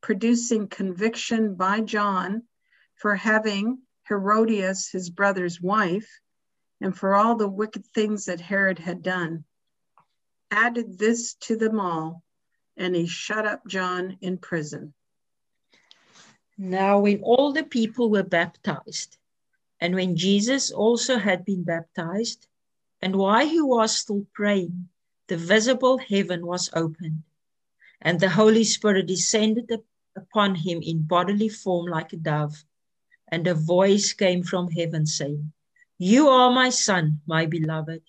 producing 0.00 0.68
conviction 0.68 1.56
by 1.56 1.80
John 1.80 2.46
for 2.94 3.16
having 3.16 3.82
Herodias, 4.08 4.90
his 4.90 5.10
brother's 5.10 5.60
wife, 5.60 6.20
and 6.80 6.96
for 6.96 7.16
all 7.16 7.34
the 7.34 7.48
wicked 7.48 7.84
things 7.88 8.26
that 8.26 8.40
Herod 8.40 8.78
had 8.78 9.02
done 9.02 9.44
added 10.52 10.98
this 10.98 11.34
to 11.34 11.56
them 11.56 11.80
all, 11.80 12.22
and 12.76 12.94
he 12.94 13.06
shut 13.06 13.46
up 13.46 13.66
John 13.66 14.18
in 14.20 14.36
prison. 14.36 14.92
Now, 16.58 17.00
when 17.00 17.22
all 17.22 17.52
the 17.52 17.64
people 17.64 18.10
were 18.10 18.22
baptized, 18.22 19.16
and 19.80 19.94
when 19.94 20.14
Jesus 20.14 20.70
also 20.70 21.18
had 21.18 21.44
been 21.44 21.64
baptized, 21.64 22.46
and 23.00 23.16
while 23.16 23.48
he 23.48 23.60
was 23.60 23.96
still 23.96 24.26
praying, 24.34 24.88
the 25.28 25.38
visible 25.38 25.98
heaven 25.98 26.46
was 26.46 26.70
opened, 26.74 27.22
and 28.02 28.20
the 28.20 28.28
Holy 28.28 28.64
Spirit 28.64 29.06
descended 29.06 29.72
upon 30.14 30.54
him 30.54 30.82
in 30.82 31.02
bodily 31.02 31.48
form 31.48 31.86
like 31.86 32.12
a 32.12 32.16
dove, 32.16 32.64
and 33.28 33.46
a 33.46 33.54
voice 33.54 34.12
came 34.12 34.42
from 34.42 34.70
heaven 34.70 35.06
saying, 35.06 35.52
You 35.96 36.28
are 36.28 36.52
my 36.52 36.68
son, 36.68 37.22
my 37.26 37.46
beloved 37.46 38.02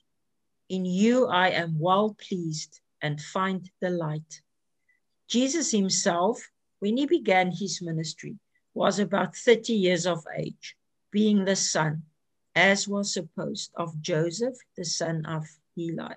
in 0.73 0.86
you 0.86 1.27
I 1.27 1.49
am 1.49 1.77
well 1.77 2.15
pleased 2.27 2.81
and 2.99 3.21
find 3.21 3.69
delight. 3.79 4.41
Jesus 5.27 5.69
himself, 5.69 6.49
when 6.79 6.97
he 6.97 7.05
began 7.05 7.51
his 7.51 7.79
ministry, 7.79 8.39
was 8.73 8.97
about 8.97 9.36
30 9.36 9.73
years 9.73 10.07
of 10.07 10.25
age, 10.36 10.75
being 11.12 11.45
the 11.45 11.55
son, 11.55 12.01
as 12.55 12.88
was 12.88 13.13
supposed, 13.13 13.71
of 13.75 14.01
Joseph, 14.01 14.57
the 14.75 14.83
son 14.83 15.25
of 15.27 15.45
Heli, 15.77 16.15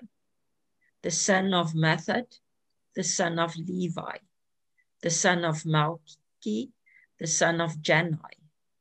the 1.02 1.10
son 1.10 1.52
of 1.52 1.74
Matthat, 1.74 2.40
the 2.94 3.04
son 3.04 3.38
of 3.38 3.54
Levi, 3.56 4.16
the 5.02 5.10
son 5.10 5.44
of 5.44 5.64
Malki, 5.64 6.70
the 7.18 7.26
son 7.26 7.60
of 7.60 7.82
Jannai, 7.82 8.36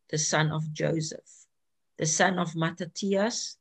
the 0.09 0.17
son 0.17 0.51
of 0.51 0.71
Joseph, 0.71 1.47
the 1.97 2.05
son 2.05 2.39
of 2.39 2.55
Mattathias, 2.55 3.57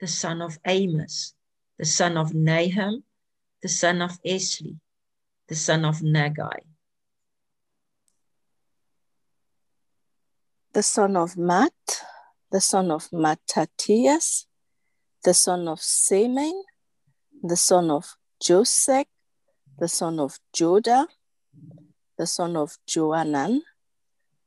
the 0.00 0.06
son 0.06 0.40
of 0.40 0.58
Amos, 0.64 1.34
the 1.78 1.84
son 1.84 2.16
of 2.16 2.34
Nahum, 2.34 3.04
the 3.62 3.68
son 3.68 4.02
of 4.02 4.20
Esli, 4.22 4.78
the 5.48 5.54
son 5.54 5.84
of 5.84 6.00
Naggai. 6.00 6.60
The 10.72 10.82
son 10.82 11.16
of 11.16 11.36
Matt, 11.36 12.02
the 12.50 12.60
son 12.60 12.90
of 12.90 13.08
Mattathias, 13.12 14.46
the 15.24 15.34
son 15.34 15.68
of 15.68 15.78
Semein, 15.78 16.62
the 17.42 17.56
son 17.56 17.90
of 17.90 18.16
Joseph, 18.40 19.06
the 19.78 19.88
son 19.88 20.18
of 20.18 20.38
Joda, 20.54 21.06
the 22.16 22.26
son 22.26 22.56
of 22.56 22.76
Joanan, 22.86 23.60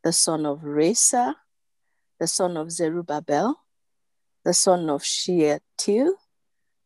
the 0.04 0.14
son 0.14 0.46
of 0.46 0.62
Rhesa, 0.62 1.36
the 2.20 2.28
son 2.28 2.58
of 2.58 2.72
Zerubbabel, 2.72 3.56
the 4.44 4.54
son 4.54 4.90
of 4.90 5.04
Shealtiel, 5.04 6.16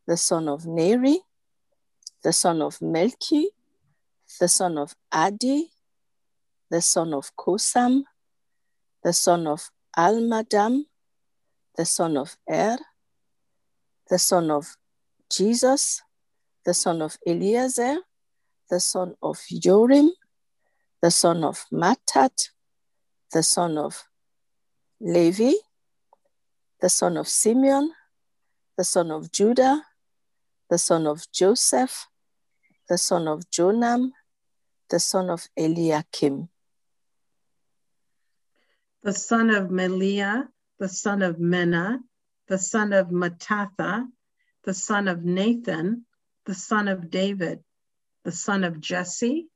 the 0.08 0.18
son 0.18 0.48
of 0.48 0.66
Neri, 0.66 1.20
the 2.24 2.34
son 2.34 2.62
of 2.62 2.80
Melchi, 2.80 3.46
the 4.40 4.48
son 4.48 4.78
of 4.78 4.96
Addi, 5.14 5.70
the 6.70 6.82
son 6.82 7.14
of 7.14 7.36
Cosam, 7.36 8.04
the 9.04 9.14
son 9.14 9.48
of 9.48 9.70
Elmadam, 9.98 10.86
the 11.78 11.86
son 11.86 12.18
of 12.18 12.38
Er, 12.50 12.78
the 14.10 14.20
son 14.20 14.52
of 14.52 14.78
Jesus, 15.30 16.02
the 16.66 16.74
son 16.74 17.02
of 17.02 17.18
Eliezer, 17.28 17.98
the 18.70 18.80
son 18.80 19.16
of 19.22 19.38
Jorim, 19.52 20.10
the 21.02 21.12
son 21.12 21.44
of 21.44 21.66
Matthat, 21.72 22.50
the 23.32 23.44
son 23.44 23.78
of 23.78 24.08
Levi, 25.00 25.54
the 26.82 26.90
son 26.90 27.18
of 27.18 27.28
Simeon, 27.28 27.92
the 28.78 28.84
son 28.84 29.12
of 29.12 29.32
Judah, 29.32 29.84
the 30.70 30.78
son 30.78 31.06
of 31.08 31.32
Joseph, 31.32 32.08
the 32.90 32.98
son 32.98 33.28
of 33.28 33.50
Jonam, 33.50 34.12
the 34.90 35.00
son 35.00 35.30
of 35.30 35.48
Eliakim. 35.58 36.50
The 39.04 39.14
son 39.14 39.50
of 39.52 39.70
Melea, 39.70 40.48
the 40.80 40.90
son 40.90 41.22
of 41.22 41.38
Menna, 41.38 42.00
the 42.48 42.58
son 42.58 42.94
of 42.94 43.08
Mattatha, 43.08 44.08
the 44.64 44.74
son 44.74 45.08
of 45.08 45.24
Nathan, 45.24 46.06
the 46.46 46.56
son 46.56 46.88
of 46.88 47.10
David, 47.10 47.64
the 48.24 48.32
son 48.32 48.64
of 48.64 48.80
Jesse, 48.80 49.48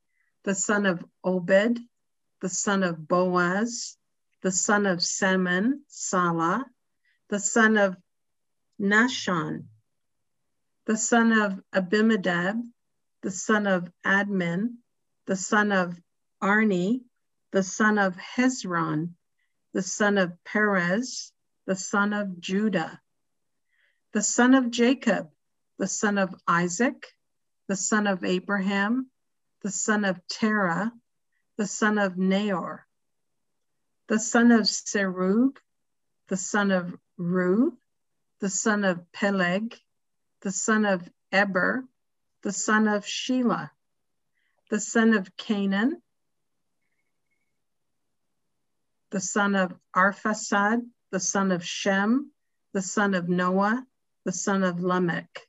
the 0.44 0.56
son 0.56 0.86
of 0.86 1.04
Obed, 1.24 1.80
the 2.42 2.50
son 2.50 2.84
of 2.84 3.08
Boaz, 3.08 3.98
the 4.42 4.52
son 4.52 4.86
of 4.86 5.02
Salmon, 5.02 5.82
Salah, 5.88 6.66
the 7.30 7.40
son 7.40 7.78
of 7.78 7.98
Nahshon, 8.80 9.66
the 10.90 10.98
son 10.98 11.32
of 11.32 11.62
Abinadab, 11.72 12.64
the 13.22 13.30
son 13.30 13.68
of 13.68 13.92
Admin, 14.04 14.78
the 15.28 15.36
son 15.36 15.72
of 15.72 15.96
Arni, 16.42 17.04
the 17.52 17.62
son 17.62 18.00
of 18.00 18.16
Hezron, 18.18 19.14
the 19.72 19.84
son 19.84 20.18
of 20.18 20.34
Perez, 20.44 21.32
the 21.68 21.76
son 21.76 22.12
of 22.12 22.40
Judah, 22.40 23.00
the 24.14 24.24
son 24.24 24.56
of 24.56 24.72
Jacob, 24.72 25.30
the 25.78 25.86
son 25.86 26.18
of 26.18 26.34
Isaac, 26.48 27.06
the 27.68 27.76
son 27.76 28.08
of 28.08 28.24
Abraham, 28.24 29.12
the 29.62 29.70
son 29.70 30.04
of 30.04 30.20
Terah, 30.28 30.92
the 31.56 31.68
son 31.68 32.00
of 32.00 32.18
Nahor, 32.18 32.88
the 34.08 34.20
son 34.20 34.52
of 34.52 34.62
Serug, 34.62 35.58
the 36.30 36.38
son 36.38 36.72
of 36.72 36.98
Reu, 37.20 37.78
the 38.40 38.50
son 38.50 38.84
of 38.84 39.12
Peleg, 39.12 39.80
the 40.42 40.52
son 40.52 40.86
of 40.86 41.10
Eber, 41.32 41.84
the 42.44 42.54
son 42.54 42.88
of 42.88 43.06
Shelah, 43.06 43.72
the 44.70 44.80
son 44.80 45.14
of 45.14 45.36
Cainan, 45.36 46.02
the 49.10 49.20
son 49.20 49.56
of 49.56 49.74
Arphaxad, 49.96 50.82
the 51.12 51.20
son 51.20 51.52
of 51.52 51.66
Shem, 51.66 52.32
the 52.74 52.82
son 52.82 53.14
of 53.14 53.28
Noah, 53.28 53.86
the 54.24 54.32
son 54.32 54.64
of 54.64 54.80
Lamech. 54.80 55.48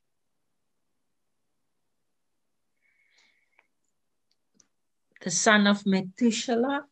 The 5.23 5.31
son 5.31 5.67
of 5.67 5.85
Methuselah, 5.85 6.87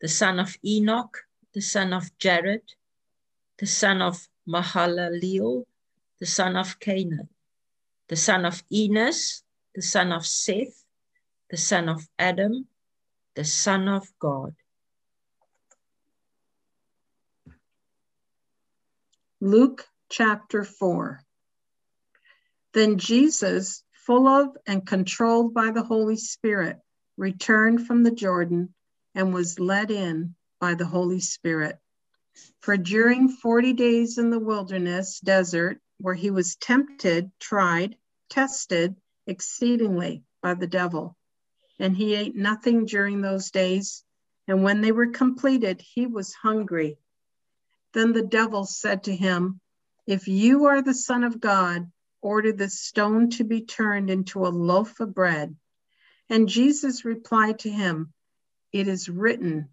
the 0.00 0.08
son 0.08 0.40
of 0.40 0.56
Enoch, 0.64 1.18
the 1.52 1.60
son 1.60 1.92
of 1.92 2.16
Jared, 2.18 2.62
the 3.58 3.66
son 3.66 4.00
of 4.00 4.26
Mahalaleel, 4.48 5.66
the 6.18 6.26
son 6.26 6.56
of 6.56 6.80
Cainan 6.80 7.28
the 8.08 8.16
son 8.16 8.44
of 8.44 8.62
Enos, 8.72 9.42
the 9.74 9.82
son 9.82 10.12
of 10.12 10.26
Seth, 10.26 10.84
the 11.50 11.56
son 11.56 11.88
of 11.88 12.06
Adam, 12.18 12.66
the 13.34 13.44
son 13.44 13.88
of 13.88 14.06
God. 14.18 14.54
Luke 19.40 19.86
chapter 20.08 20.64
4. 20.64 21.22
Then 22.72 22.98
Jesus, 22.98 23.82
full 23.92 24.26
of 24.26 24.56
and 24.66 24.86
controlled 24.86 25.54
by 25.54 25.70
the 25.70 25.82
Holy 25.82 26.16
Spirit, 26.16 26.78
returned 27.16 27.86
from 27.86 28.02
the 28.02 28.10
Jordan 28.10 28.74
and 29.14 29.32
was 29.32 29.60
led 29.60 29.90
in 29.90 30.34
by 30.60 30.74
the 30.74 30.86
Holy 30.86 31.20
Spirit. 31.20 31.78
For 32.60 32.76
during 32.76 33.28
40 33.28 33.74
days 33.74 34.18
in 34.18 34.30
the 34.30 34.40
wilderness 34.40 35.20
desert, 35.20 35.80
where 35.98 36.14
he 36.14 36.30
was 36.30 36.56
tempted, 36.56 37.30
tried, 37.40 37.96
tested 38.30 38.96
exceedingly 39.26 40.22
by 40.42 40.54
the 40.54 40.66
devil. 40.66 41.16
and 41.78 41.96
he 41.96 42.14
ate 42.14 42.36
nothing 42.36 42.86
during 42.86 43.20
those 43.20 43.50
days. 43.50 44.04
And 44.46 44.62
when 44.62 44.80
they 44.80 44.92
were 44.92 45.08
completed, 45.08 45.80
he 45.80 46.06
was 46.06 46.32
hungry. 46.34 46.98
Then 47.92 48.12
the 48.12 48.22
devil 48.22 48.64
said 48.64 49.04
to 49.04 49.16
him, 49.16 49.60
If 50.06 50.28
you 50.28 50.66
are 50.66 50.82
the 50.82 50.94
Son 50.94 51.24
of 51.24 51.40
God, 51.40 51.90
order 52.20 52.52
this 52.52 52.80
stone 52.80 53.30
to 53.30 53.44
be 53.44 53.62
turned 53.62 54.10
into 54.10 54.46
a 54.46 54.48
loaf 54.48 55.00
of 55.00 55.14
bread. 55.14 55.56
And 56.30 56.48
Jesus 56.48 57.04
replied 57.04 57.60
to 57.60 57.70
him, 57.70 58.12
It 58.72 58.88
is 58.88 59.08
written, 59.08 59.70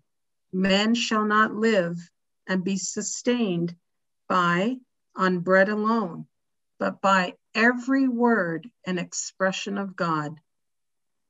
Man 0.51 0.95
shall 0.95 1.25
not 1.25 1.55
live 1.55 1.97
and 2.47 2.63
be 2.63 2.77
sustained 2.77 3.75
by 4.27 4.77
on 5.15 5.39
bread 5.39 5.69
alone, 5.69 6.27
but 6.79 7.01
by 7.01 7.35
every 7.53 8.07
word 8.07 8.69
and 8.85 8.99
expression 8.99 9.77
of 9.77 9.95
God. 9.95 10.39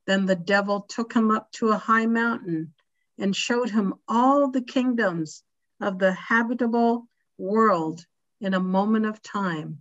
Then 0.06 0.26
the 0.26 0.36
devil 0.36 0.80
took 0.82 1.12
him 1.12 1.30
up 1.30 1.50
to 1.52 1.68
a 1.68 1.78
high 1.78 2.06
mountain 2.06 2.74
and 3.18 3.36
showed 3.36 3.70
him 3.70 3.94
all 4.08 4.50
the 4.50 4.62
kingdoms 4.62 5.42
of 5.80 5.98
the 5.98 6.12
habitable 6.12 7.08
world 7.38 8.06
in 8.40 8.54
a 8.54 8.60
moment 8.60 9.06
of 9.06 9.22
time 9.22 9.80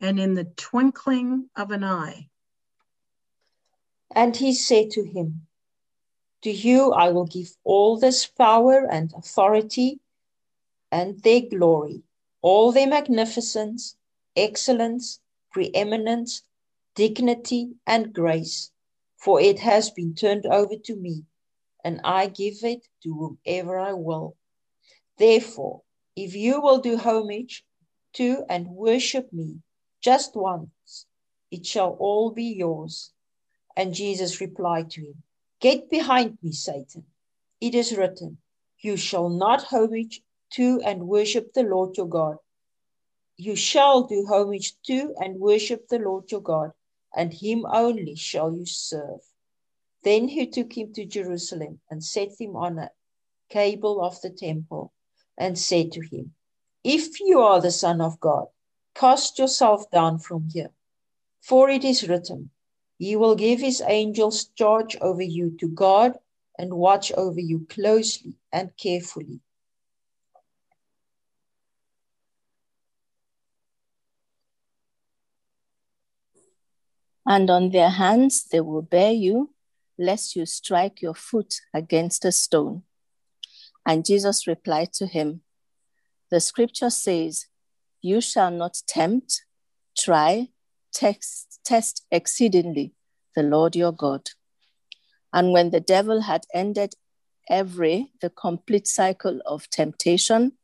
and 0.00 0.18
in 0.18 0.34
the 0.34 0.44
twinkling 0.56 1.48
of 1.54 1.70
an 1.70 1.84
eye. 1.84 2.28
And 4.12 4.34
he 4.36 4.54
said 4.54 4.90
to 4.92 5.04
him, 5.04 5.46
To 6.42 6.50
you 6.50 6.92
I 6.92 7.10
will 7.10 7.26
give 7.26 7.56
all 7.62 7.98
this 7.98 8.26
power 8.26 8.86
and 8.90 9.12
authority 9.14 10.00
and 10.90 11.20
their 11.22 11.42
glory, 11.42 12.02
all 12.42 12.72
their 12.72 12.86
magnificence, 12.86 13.96
excellence, 14.36 15.20
preeminence, 15.52 16.42
dignity, 16.94 17.70
and 17.86 18.12
grace, 18.12 18.70
for 19.16 19.40
it 19.40 19.58
has 19.58 19.90
been 19.90 20.14
turned 20.14 20.46
over 20.46 20.76
to 20.76 20.96
me, 20.96 21.24
and 21.84 22.00
I 22.04 22.26
give 22.26 22.62
it 22.62 22.86
to 23.02 23.38
whomever 23.44 23.78
I 23.78 23.92
will. 23.92 24.36
Therefore, 25.18 25.82
if 26.16 26.34
you 26.34 26.60
will 26.60 26.78
do 26.78 26.96
homage 26.96 27.64
to 28.14 28.44
and 28.48 28.68
worship 28.68 29.32
me 29.32 29.60
just 30.00 30.34
once, 30.34 31.06
it 31.50 31.66
shall 31.66 31.96
all 31.98 32.30
be 32.30 32.44
yours. 32.44 33.12
And 33.76 33.94
Jesus 33.94 34.40
replied 34.40 34.90
to 34.92 35.02
him, 35.02 35.22
Get 35.60 35.90
behind 35.90 36.38
me, 36.42 36.52
Satan. 36.52 37.04
It 37.60 37.74
is 37.74 37.96
written, 37.96 38.38
You 38.78 38.96
shall 38.96 39.28
not 39.28 39.64
homage 39.64 40.22
to 40.52 40.80
and 40.84 41.08
worship 41.08 41.52
the 41.52 41.62
Lord 41.62 41.96
your 41.96 42.08
God. 42.08 42.36
You 43.36 43.56
shall 43.56 44.02
do 44.02 44.26
homage 44.26 44.74
to 44.86 45.14
and 45.18 45.40
worship 45.40 45.88
the 45.88 45.98
Lord 45.98 46.30
your 46.30 46.42
God, 46.42 46.72
and 47.14 47.32
him 47.32 47.64
only 47.66 48.14
shall 48.14 48.52
you 48.54 48.66
serve. 48.66 49.20
Then 50.02 50.28
he 50.28 50.46
took 50.46 50.76
him 50.76 50.92
to 50.94 51.04
Jerusalem 51.04 51.80
and 51.90 52.02
set 52.02 52.40
him 52.40 52.56
on 52.56 52.78
a 52.78 52.90
cable 53.48 54.02
of 54.02 54.20
the 54.20 54.30
temple 54.30 54.92
and 55.36 55.58
said 55.58 55.92
to 55.92 56.00
him, 56.00 56.34
If 56.84 57.20
you 57.20 57.40
are 57.40 57.60
the 57.60 57.70
Son 57.70 58.00
of 58.00 58.20
God, 58.20 58.46
cast 58.94 59.38
yourself 59.38 59.90
down 59.90 60.18
from 60.18 60.48
here. 60.52 60.70
For 61.40 61.68
it 61.70 61.84
is 61.84 62.08
written, 62.08 62.50
He 62.98 63.16
will 63.16 63.34
give 63.34 63.60
his 63.60 63.82
angels 63.86 64.46
charge 64.54 64.96
over 65.00 65.22
you 65.22 65.56
to 65.58 65.68
guard 65.68 66.18
and 66.58 66.74
watch 66.74 67.12
over 67.12 67.40
you 67.40 67.66
closely 67.68 68.34
and 68.52 68.76
carefully. 68.76 69.40
And 77.30 77.48
on 77.48 77.70
their 77.70 77.90
hands 77.90 78.42
they 78.42 78.60
will 78.60 78.82
bear 78.82 79.12
you, 79.12 79.54
lest 79.96 80.34
you 80.34 80.46
strike 80.46 81.00
your 81.00 81.14
foot 81.14 81.60
against 81.72 82.24
a 82.24 82.32
stone. 82.32 82.82
And 83.86 84.04
Jesus 84.04 84.48
replied 84.48 84.92
to 84.94 85.06
him, 85.06 85.42
The 86.32 86.40
scripture 86.40 86.90
says, 86.90 87.46
You 88.02 88.20
shall 88.20 88.50
not 88.50 88.82
tempt, 88.88 89.44
try, 89.96 90.48
test, 90.92 91.60
test 91.64 92.04
exceedingly 92.10 92.94
the 93.36 93.44
Lord 93.44 93.76
your 93.76 93.92
God. 93.92 94.30
And 95.32 95.52
when 95.52 95.70
the 95.70 95.78
devil 95.78 96.22
had 96.22 96.46
ended 96.52 96.94
every, 97.48 98.10
the 98.20 98.30
complete 98.30 98.88
cycle 98.88 99.40
of 99.46 99.70
temptation, 99.70 100.54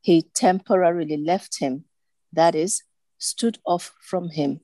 he 0.00 0.22
temporarily 0.34 1.16
left 1.16 1.60
him, 1.60 1.84
that 2.32 2.56
is, 2.56 2.82
stood 3.18 3.58
off 3.64 3.94
from 4.00 4.30
him 4.30 4.62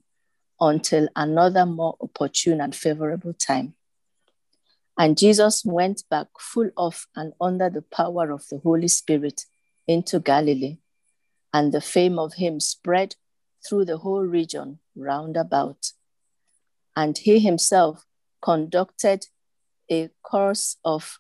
until 0.61 1.09
another 1.17 1.67
more 1.67 1.97
opportune 2.01 2.61
and 2.61 2.75
favorable 2.75 3.33
time. 3.35 3.75
And 4.97 5.19
Jesus 5.19 5.65
went 5.65 6.05
back 6.09 6.29
full 6.39 6.71
of 6.77 7.07
and 7.17 7.33
under 7.41 7.69
the 7.69 7.83
power 7.83 8.31
of 8.31 8.47
the 8.49 8.59
Holy 8.59 8.89
Spirit 8.89 9.43
into 9.89 10.21
Galilee, 10.21 10.79
and 11.53 11.73
the 11.73 11.81
fame 11.81 12.19
of 12.19 12.35
him 12.35 12.61
spread 12.61 13.17
through 13.67 13.85
the 13.87 13.99
whole 13.99 14.23
region 14.23 14.79
round 14.95 15.37
about. 15.37 15.93
And 16.97 17.19
he 17.19 17.41
himself 17.41 18.05
conducted 18.41 19.27
a 19.91 20.11
course 20.23 20.77
of 20.85 21.19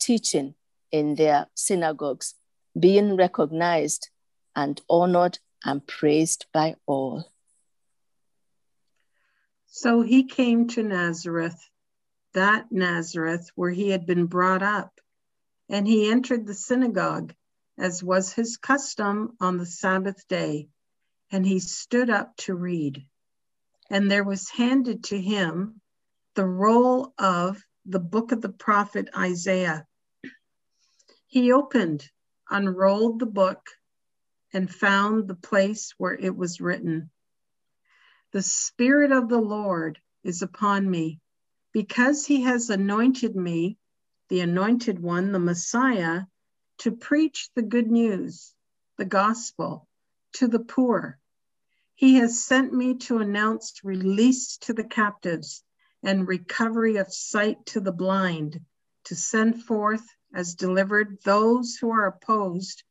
teaching 0.00 0.54
in 0.90 1.14
their 1.16 1.46
synagogues, 1.54 2.34
being 2.78 3.16
recognized 3.16 4.08
and 4.56 4.80
honored 4.88 5.38
and 5.64 5.86
praised 5.86 6.46
by 6.52 6.76
all. 6.86 7.30
So 9.72 10.02
he 10.02 10.24
came 10.24 10.66
to 10.70 10.82
Nazareth, 10.82 11.70
that 12.32 12.72
Nazareth 12.72 13.52
where 13.54 13.70
he 13.70 13.90
had 13.90 14.04
been 14.04 14.26
brought 14.26 14.64
up, 14.64 15.00
and 15.68 15.86
he 15.86 16.10
entered 16.10 16.44
the 16.44 16.54
synagogue, 16.54 17.32
as 17.78 18.02
was 18.02 18.32
his 18.32 18.56
custom 18.56 19.36
on 19.40 19.58
the 19.58 19.66
Sabbath 19.66 20.26
day, 20.26 20.68
and 21.30 21.46
he 21.46 21.60
stood 21.60 22.10
up 22.10 22.36
to 22.38 22.54
read. 22.56 23.06
And 23.88 24.10
there 24.10 24.24
was 24.24 24.48
handed 24.48 25.04
to 25.04 25.20
him 25.20 25.80
the 26.34 26.46
roll 26.46 27.14
of 27.16 27.64
the 27.86 28.00
book 28.00 28.32
of 28.32 28.40
the 28.40 28.52
prophet 28.52 29.08
Isaiah. 29.16 29.86
He 31.28 31.52
opened, 31.52 32.10
unrolled 32.50 33.20
the 33.20 33.26
book, 33.26 33.70
and 34.52 34.68
found 34.68 35.28
the 35.28 35.36
place 35.36 35.94
where 35.96 36.14
it 36.14 36.36
was 36.36 36.60
written 36.60 37.10
the 38.32 38.42
Spirit 38.42 39.10
of 39.10 39.28
the 39.28 39.40
Lord 39.40 39.98
is 40.22 40.40
upon 40.40 40.88
me, 40.88 41.20
because 41.72 42.26
he 42.26 42.42
has 42.42 42.70
anointed 42.70 43.34
me, 43.34 43.76
the 44.28 44.40
anointed 44.40 45.00
one, 45.00 45.32
the 45.32 45.40
Messiah, 45.40 46.22
to 46.78 46.92
preach 46.92 47.50
the 47.54 47.62
good 47.62 47.90
news, 47.90 48.54
the 48.96 49.04
gospel, 49.04 49.88
to 50.34 50.46
the 50.46 50.60
poor. 50.60 51.18
He 51.96 52.14
has 52.14 52.42
sent 52.42 52.72
me 52.72 52.94
to 52.98 53.18
announce 53.18 53.80
release 53.82 54.56
to 54.58 54.72
the 54.74 54.84
captives 54.84 55.64
and 56.02 56.28
recovery 56.28 56.96
of 56.96 57.12
sight 57.12 57.66
to 57.66 57.80
the 57.80 57.92
blind, 57.92 58.60
to 59.04 59.16
send 59.16 59.64
forth 59.64 60.06
as 60.32 60.54
delivered 60.54 61.18
those 61.24 61.74
who 61.76 61.90
are 61.90 62.06
opposed, 62.06 62.84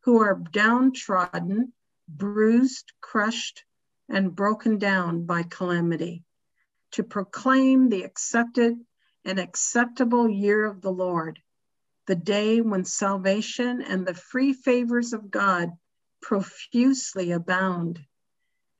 who 0.00 0.20
are 0.20 0.34
downtrodden, 0.34 1.72
bruised, 2.08 2.92
crushed, 3.00 3.64
and 4.10 4.34
broken 4.34 4.78
down 4.78 5.24
by 5.24 5.42
calamity, 5.44 6.24
to 6.90 7.04
proclaim 7.04 7.88
the 7.88 8.02
accepted 8.02 8.74
and 9.24 9.38
acceptable 9.38 10.28
year 10.28 10.66
of 10.66 10.80
the 10.80 10.90
Lord, 10.90 11.38
the 12.06 12.16
day 12.16 12.60
when 12.60 12.84
salvation 12.84 13.80
and 13.82 14.04
the 14.04 14.14
free 14.14 14.52
favors 14.52 15.12
of 15.12 15.30
God 15.30 15.70
profusely 16.20 17.30
abound. 17.30 18.00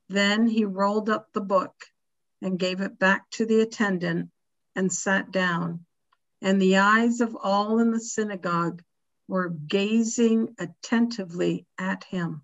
Then 0.09 0.49
he 0.49 0.65
rolled 0.65 1.09
up 1.09 1.33
the 1.33 1.41
book 1.41 1.75
and 2.43 2.59
gave 2.59 2.81
it 2.81 2.99
back 2.99 3.31
to 3.31 3.47
the 3.47 3.61
attendant 3.61 4.31
and 4.75 4.93
sat 4.93 5.31
down. 5.31 5.87
And 6.43 6.61
the 6.61 6.79
eyes 6.79 7.21
of 7.21 7.37
all 7.41 7.79
in 7.79 7.93
the 7.93 8.01
synagogue 8.01 8.83
were 9.29 9.51
gazing 9.51 10.57
attentively 10.59 11.67
at 11.79 12.03
him. 12.05 12.43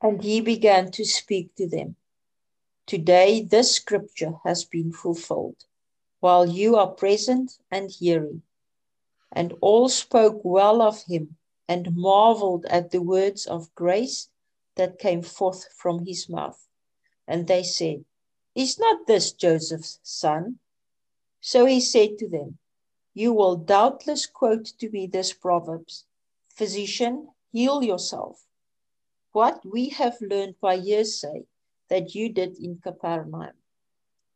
And 0.00 0.22
he 0.22 0.40
began 0.40 0.90
to 0.92 1.04
speak 1.04 1.54
to 1.56 1.68
them. 1.68 1.96
Today, 2.86 3.42
this 3.42 3.72
scripture 3.74 4.34
has 4.44 4.64
been 4.64 4.92
fulfilled 4.92 5.64
while 6.20 6.46
you 6.46 6.76
are 6.76 6.90
present 6.90 7.58
and 7.70 7.90
hearing. 7.90 8.42
And 9.32 9.54
all 9.60 9.88
spoke 9.88 10.40
well 10.42 10.80
of 10.80 11.02
him 11.02 11.36
and 11.68 11.96
marveled 11.96 12.64
at 12.66 12.90
the 12.90 13.02
words 13.02 13.46
of 13.46 13.74
grace 13.74 14.30
that 14.76 14.98
came 14.98 15.22
forth 15.22 15.66
from 15.76 16.06
his 16.06 16.28
mouth. 16.28 16.66
And 17.26 17.46
they 17.46 17.62
said, 17.62 18.04
Is 18.54 18.78
not 18.78 19.06
this 19.06 19.32
Joseph's 19.32 19.98
son? 20.02 20.60
So 21.40 21.66
he 21.66 21.80
said 21.80 22.18
to 22.18 22.28
them, 22.28 22.58
You 23.12 23.32
will 23.32 23.56
doubtless 23.56 24.26
quote 24.26 24.66
to 24.78 24.88
me 24.90 25.06
this 25.06 25.32
Proverbs 25.32 26.06
Physician, 26.48 27.28
heal 27.52 27.82
yourself 27.82 28.47
what 29.32 29.60
we 29.64 29.90
have 29.90 30.16
learned 30.20 30.54
by 30.60 30.76
hearsay 30.76 31.44
that 31.88 32.14
you 32.14 32.32
did 32.32 32.56
in 32.58 32.78
Capernaum, 32.82 33.52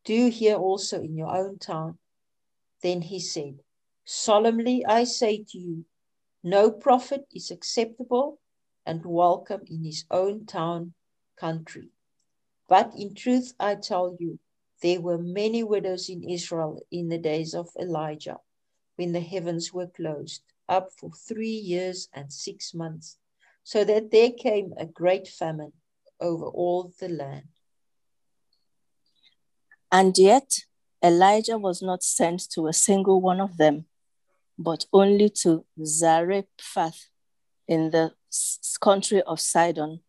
Do 0.05 0.29
here 0.29 0.57
also 0.57 1.01
in 1.01 1.17
your 1.17 1.35
own 1.35 1.59
town. 1.59 1.99
Then 2.83 3.03
he 3.03 3.21
said, 3.21 3.61
Solemnly 4.05 4.85
I 4.85 5.05
say 5.05 5.45
to 5.49 5.59
you, 5.59 5.85
no 6.43 6.71
prophet 6.71 7.27
is 7.33 7.51
acceptable 7.51 8.41
and 8.85 9.05
welcome 9.07 9.63
in 9.67 9.85
his 9.85 10.05
own 10.11 10.45
town 10.45 10.93
country. 11.37 11.91
But 12.69 12.93
in 12.97 13.15
truth, 13.15 13.55
I 13.61 13.77
tell 13.77 14.17
you, 14.19 14.41
there 14.83 15.01
were 15.01 15.19
many 15.19 15.63
widows 15.63 16.09
in 16.09 16.29
Israel 16.29 16.81
in 16.91 17.09
the 17.09 17.19
days 17.19 17.55
of 17.55 17.69
Elijah, 17.79 18.39
when 18.97 19.13
the 19.13 19.21
heavens 19.21 19.73
were 19.73 19.87
closed 19.87 20.43
up 20.69 20.91
for 20.99 21.11
three 21.13 21.49
years 21.49 22.09
and 22.13 22.33
six 22.33 22.75
months, 22.75 23.19
so 23.65 23.85
that 23.85 24.11
there 24.11 24.31
came 24.31 24.75
a 24.77 24.87
great 24.87 25.29
famine 25.29 25.73
over 26.21 26.47
all 26.47 26.93
the 27.01 27.09
land. 27.09 27.45
And 29.91 30.17
yet, 30.17 30.61
Elijah 31.05 31.59
was 31.59 31.83
not 31.83 32.03
sent 32.03 32.49
to 32.53 32.67
a 32.67 32.73
single 32.73 33.21
one 33.21 33.41
of 33.41 33.57
them, 33.57 33.87
but 34.59 34.87
only 34.93 35.29
to 35.29 35.65
Zarephath 35.85 37.09
in 37.69 37.91
the 37.91 38.13
country 38.81 39.23
of 39.23 39.41
Sidon, 39.41 40.01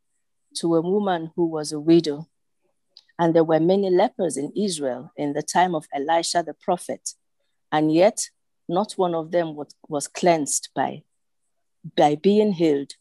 to 0.55 0.75
a 0.75 0.81
woman 0.81 1.31
who 1.35 1.45
was 1.45 1.71
a 1.71 1.79
widow. 1.79 2.27
And 3.19 3.35
there 3.35 3.43
were 3.43 3.59
many 3.59 3.89
lepers 3.89 4.37
in 4.37 4.51
Israel 4.55 5.11
in 5.17 5.33
the 5.33 5.41
time 5.43 5.75
of 5.75 5.85
Elisha 5.93 6.43
the 6.43 6.53
prophet, 6.53 7.11
and 7.71 7.93
yet 7.93 8.29
not 8.69 8.93
one 8.93 9.13
of 9.13 9.31
them 9.31 9.55
was, 9.55 9.75
was 9.87 10.07
cleansed 10.07 10.69
by, 10.75 11.03
by 11.97 12.15
being 12.15 12.53
healed, 12.53 12.93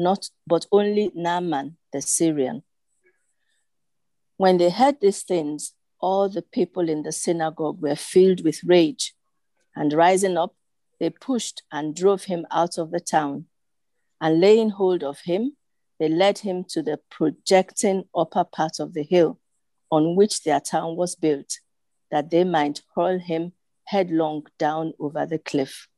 not 0.00 0.30
but 0.46 0.66
only 0.72 1.12
Naaman 1.14 1.76
the 1.92 2.00
Syrian. 2.00 2.62
When 4.36 4.56
they 4.56 4.70
heard 4.70 5.00
these 5.00 5.22
things, 5.22 5.74
all 6.00 6.28
the 6.28 6.42
people 6.42 6.88
in 6.88 7.02
the 7.02 7.12
synagogue 7.12 7.80
were 7.82 7.96
filled 7.96 8.42
with 8.42 8.64
rage, 8.64 9.14
and 9.76 9.92
rising 9.92 10.38
up, 10.38 10.54
they 10.98 11.10
pushed 11.10 11.62
and 11.70 11.94
drove 11.94 12.24
him 12.24 12.46
out 12.50 12.78
of 12.78 12.90
the 12.90 13.00
town. 13.00 13.46
And 14.20 14.40
laying 14.40 14.70
hold 14.70 15.02
of 15.02 15.20
him, 15.20 15.56
they 15.98 16.08
led 16.08 16.38
him 16.38 16.64
to 16.70 16.82
the 16.82 17.00
projecting 17.10 18.04
upper 18.14 18.44
part 18.44 18.80
of 18.80 18.94
the 18.94 19.02
hill 19.02 19.38
on 19.90 20.16
which 20.16 20.42
their 20.42 20.60
town 20.60 20.96
was 20.96 21.14
built, 21.14 21.58
that 22.10 22.30
they 22.30 22.44
might 22.44 22.80
hurl 22.94 23.18
him 23.18 23.52
headlong 23.84 24.46
down 24.58 24.94
over 24.98 25.26
the 25.26 25.38
cliff. 25.38 25.88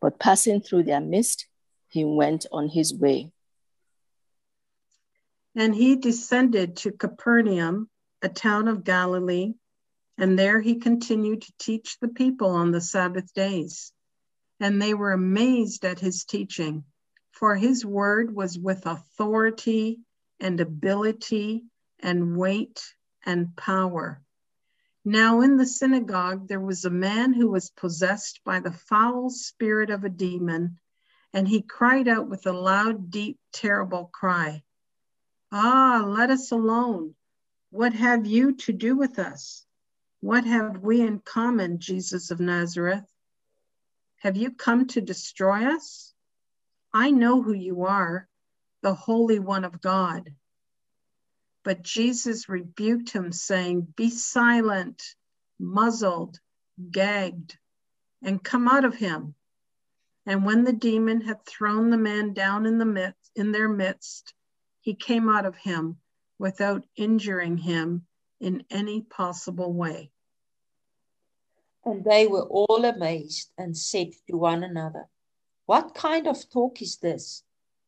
But 0.00 0.18
passing 0.18 0.60
through 0.60 0.82
their 0.84 1.00
midst, 1.00 1.46
he 1.92 2.04
went 2.04 2.46
on 2.50 2.68
his 2.68 2.94
way. 2.94 3.30
And 5.54 5.74
he 5.74 5.96
descended 5.96 6.78
to 6.78 6.92
Capernaum, 6.92 7.90
a 8.22 8.30
town 8.30 8.66
of 8.66 8.82
Galilee, 8.82 9.52
and 10.16 10.38
there 10.38 10.58
he 10.60 10.76
continued 10.76 11.42
to 11.42 11.52
teach 11.58 11.98
the 12.00 12.08
people 12.08 12.48
on 12.48 12.70
the 12.70 12.80
Sabbath 12.80 13.34
days. 13.34 13.92
And 14.58 14.80
they 14.80 14.94
were 14.94 15.12
amazed 15.12 15.84
at 15.84 16.00
his 16.00 16.24
teaching, 16.24 16.84
for 17.30 17.56
his 17.56 17.84
word 17.84 18.34
was 18.34 18.58
with 18.58 18.86
authority 18.86 20.00
and 20.40 20.60
ability 20.60 21.64
and 22.00 22.38
weight 22.38 22.82
and 23.26 23.54
power. 23.54 24.22
Now 25.04 25.42
in 25.42 25.58
the 25.58 25.66
synagogue 25.66 26.48
there 26.48 26.60
was 26.60 26.86
a 26.86 26.90
man 26.90 27.34
who 27.34 27.50
was 27.50 27.68
possessed 27.70 28.40
by 28.44 28.60
the 28.60 28.72
foul 28.72 29.28
spirit 29.28 29.90
of 29.90 30.04
a 30.04 30.08
demon, 30.08 30.78
and 31.32 31.48
he 31.48 31.62
cried 31.62 32.08
out 32.08 32.28
with 32.28 32.46
a 32.46 32.52
loud, 32.52 33.10
deep, 33.10 33.38
terrible 33.52 34.10
cry 34.12 34.62
Ah, 35.54 36.02
let 36.06 36.30
us 36.30 36.50
alone. 36.50 37.14
What 37.70 37.92
have 37.92 38.24
you 38.24 38.54
to 38.54 38.72
do 38.72 38.96
with 38.96 39.18
us? 39.18 39.66
What 40.20 40.44
have 40.46 40.78
we 40.78 41.02
in 41.02 41.20
common, 41.20 41.78
Jesus 41.78 42.30
of 42.30 42.40
Nazareth? 42.40 43.04
Have 44.20 44.38
you 44.38 44.52
come 44.52 44.86
to 44.88 45.02
destroy 45.02 45.66
us? 45.66 46.14
I 46.94 47.10
know 47.10 47.42
who 47.42 47.52
you 47.52 47.84
are, 47.84 48.28
the 48.80 48.94
Holy 48.94 49.40
One 49.40 49.64
of 49.64 49.82
God. 49.82 50.34
But 51.64 51.82
Jesus 51.82 52.48
rebuked 52.48 53.10
him, 53.10 53.30
saying, 53.30 53.92
Be 53.94 54.08
silent, 54.08 55.02
muzzled, 55.58 56.40
gagged, 56.90 57.58
and 58.22 58.42
come 58.42 58.68
out 58.68 58.86
of 58.86 58.94
him. 58.94 59.34
And 60.24 60.44
when 60.44 60.64
the 60.64 60.72
demon 60.72 61.22
had 61.22 61.44
thrown 61.44 61.90
the 61.90 61.98
man 61.98 62.32
down 62.32 62.64
in 62.64 62.78
the 62.78 62.84
midst, 62.84 63.32
in 63.34 63.52
their 63.52 63.68
midst, 63.68 64.34
he 64.80 64.94
came 64.94 65.28
out 65.28 65.44
of 65.44 65.56
him 65.56 65.98
without 66.38 66.84
injuring 66.96 67.58
him 67.58 68.06
in 68.40 68.64
any 68.70 69.00
possible 69.00 69.72
way. 69.72 70.10
And 71.84 72.04
they 72.04 72.26
were 72.26 72.44
all 72.44 72.84
amazed 72.84 73.50
and 73.58 73.76
said 73.76 74.12
to 74.28 74.36
one 74.36 74.62
another, 74.62 75.08
What 75.66 75.94
kind 75.94 76.28
of 76.28 76.48
talk 76.50 76.80
is 76.80 76.98
this? 76.98 77.42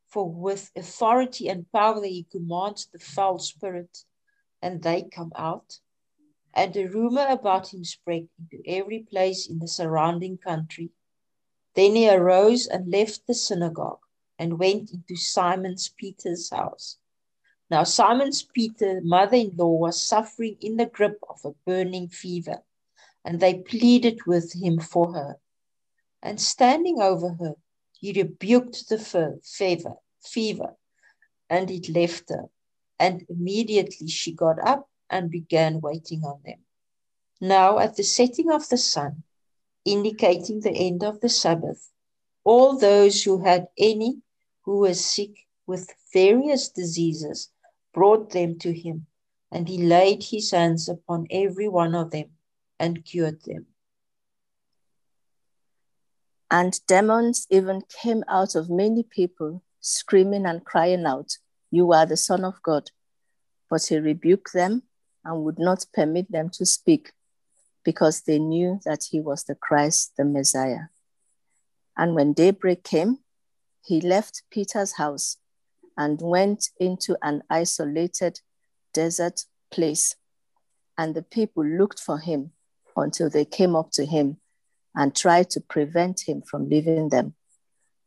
For 0.08 0.28
with 0.28 0.70
authority 0.76 1.48
and 1.48 1.70
power 1.72 2.04
he 2.04 2.24
commands 2.30 2.86
the 2.86 2.98
foul 2.98 3.38
spirit, 3.38 4.04
and 4.62 4.82
they 4.82 5.02
come 5.02 5.32
out. 5.36 5.80
And 6.52 6.76
a 6.76 6.86
rumor 6.88 7.26
about 7.28 7.74
him 7.74 7.84
spread 7.84 8.28
into 8.38 8.62
every 8.68 9.00
place 9.00 9.48
in 9.48 9.58
the 9.58 9.68
surrounding 9.68 10.38
country. 10.38 10.90
Then 11.74 11.96
he 11.96 12.08
arose 12.08 12.66
and 12.66 12.90
left 12.90 13.26
the 13.26 13.34
synagogue 13.34 14.00
and 14.38 14.58
went 14.58 14.92
into 14.92 15.16
Simon's 15.16 15.88
Peter's 15.88 16.50
house. 16.50 16.98
Now, 17.70 17.84
Simon's 17.84 18.42
Peter's 18.42 19.02
mother 19.04 19.36
in 19.36 19.52
law, 19.56 19.76
was 19.76 20.00
suffering 20.00 20.56
in 20.60 20.76
the 20.76 20.86
grip 20.86 21.18
of 21.28 21.40
a 21.44 21.54
burning 21.66 22.08
fever, 22.08 22.62
and 23.24 23.40
they 23.40 23.54
pleaded 23.54 24.26
with 24.26 24.52
him 24.54 24.78
for 24.78 25.14
her. 25.14 25.38
And 26.22 26.40
standing 26.40 27.00
over 27.00 27.30
her, 27.40 27.54
he 27.92 28.12
rebuked 28.12 28.88
the 28.88 28.98
fever, 28.98 29.94
fever, 30.20 30.76
and 31.48 31.70
it 31.70 31.88
left 31.88 32.28
her. 32.30 32.44
And 32.98 33.24
immediately 33.28 34.08
she 34.08 34.32
got 34.32 34.58
up 34.64 34.88
and 35.10 35.30
began 35.30 35.80
waiting 35.80 36.22
on 36.22 36.40
them. 36.44 36.60
Now, 37.40 37.78
at 37.78 37.96
the 37.96 38.04
setting 38.04 38.50
of 38.50 38.68
the 38.68 38.78
sun, 38.78 39.24
indicating 39.84 40.60
the 40.60 40.70
end 40.70 41.02
of 41.04 41.20
the 41.20 41.28
Sabbath, 41.28 41.90
all 42.44 42.78
those 42.78 43.22
who 43.22 43.44
had 43.44 43.66
any 43.78 44.22
who 44.62 44.78
were 44.78 44.94
sick 44.94 45.30
with 45.66 45.90
various 46.12 46.68
diseases 46.68 47.50
brought 47.92 48.30
them 48.30 48.58
to 48.58 48.72
him, 48.72 49.06
and 49.50 49.68
he 49.68 49.78
laid 49.78 50.22
his 50.22 50.50
hands 50.50 50.88
upon 50.88 51.26
every 51.30 51.68
one 51.68 51.94
of 51.94 52.10
them 52.10 52.30
and 52.78 53.04
cured 53.04 53.42
them. 53.44 53.66
And 56.50 56.78
demons 56.86 57.46
even 57.50 57.82
came 58.02 58.22
out 58.28 58.54
of 58.54 58.70
many 58.70 59.02
people 59.02 59.62
screaming 59.80 60.46
and 60.46 60.64
crying 60.64 61.04
out, 61.06 61.38
You 61.70 61.92
are 61.92 62.06
the 62.06 62.16
Son 62.16 62.44
of 62.44 62.62
God. 62.62 62.90
But 63.70 63.86
he 63.86 63.98
rebuked 63.98 64.52
them 64.52 64.82
and 65.24 65.42
would 65.42 65.58
not 65.58 65.86
permit 65.92 66.30
them 66.30 66.50
to 66.50 66.66
speak 66.66 67.12
because 67.84 68.22
they 68.22 68.38
knew 68.38 68.80
that 68.84 69.04
he 69.10 69.20
was 69.20 69.44
the 69.44 69.54
Christ, 69.54 70.12
the 70.16 70.24
Messiah. 70.24 70.86
And 71.96 72.14
when 72.14 72.32
daybreak 72.32 72.82
came, 72.82 73.18
he 73.84 74.00
left 74.00 74.42
Peter's 74.50 74.92
house 74.92 75.36
and 75.96 76.20
went 76.20 76.70
into 76.80 77.16
an 77.22 77.42
isolated 77.50 78.40
desert 78.92 79.44
place. 79.70 80.16
And 80.96 81.14
the 81.14 81.22
people 81.22 81.64
looked 81.64 82.00
for 82.00 82.18
him 82.18 82.52
until 82.96 83.28
they 83.28 83.44
came 83.44 83.76
up 83.76 83.90
to 83.92 84.06
him 84.06 84.38
and 84.94 85.14
tried 85.14 85.50
to 85.50 85.60
prevent 85.60 86.28
him 86.28 86.42
from 86.42 86.68
leaving 86.68 87.08
them. 87.08 87.34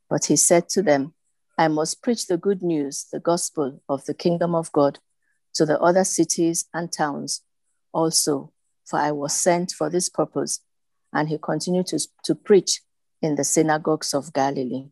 But 0.10 0.26
he 0.26 0.36
said 0.36 0.70
to 0.70 0.82
them, 0.82 1.14
I 1.58 1.68
must 1.68 2.02
preach 2.02 2.28
the 2.28 2.38
good 2.38 2.62
news, 2.62 3.08
the 3.12 3.20
gospel 3.20 3.82
of 3.90 4.06
the 4.06 4.14
kingdom 4.14 4.56
of 4.56 4.72
God 4.72 5.00
to 5.56 5.66
the 5.66 5.80
other 5.80 6.04
cities 6.04 6.66
and 6.74 6.92
towns 6.92 7.42
also, 7.92 8.52
for 8.88 8.98
I 9.00 9.12
was 9.12 9.34
sent 9.34 9.72
for 9.72 9.90
this 9.90 10.10
purpose. 10.10 10.62
And 11.14 11.30
he 11.30 11.38
continued 11.38 11.88
to, 11.88 12.00
to 12.24 12.36
preach 12.36 12.82
in 13.22 13.36
the 13.36 13.44
synagogues 13.44 14.14
of 14.14 14.34
Galilee. 14.34 14.86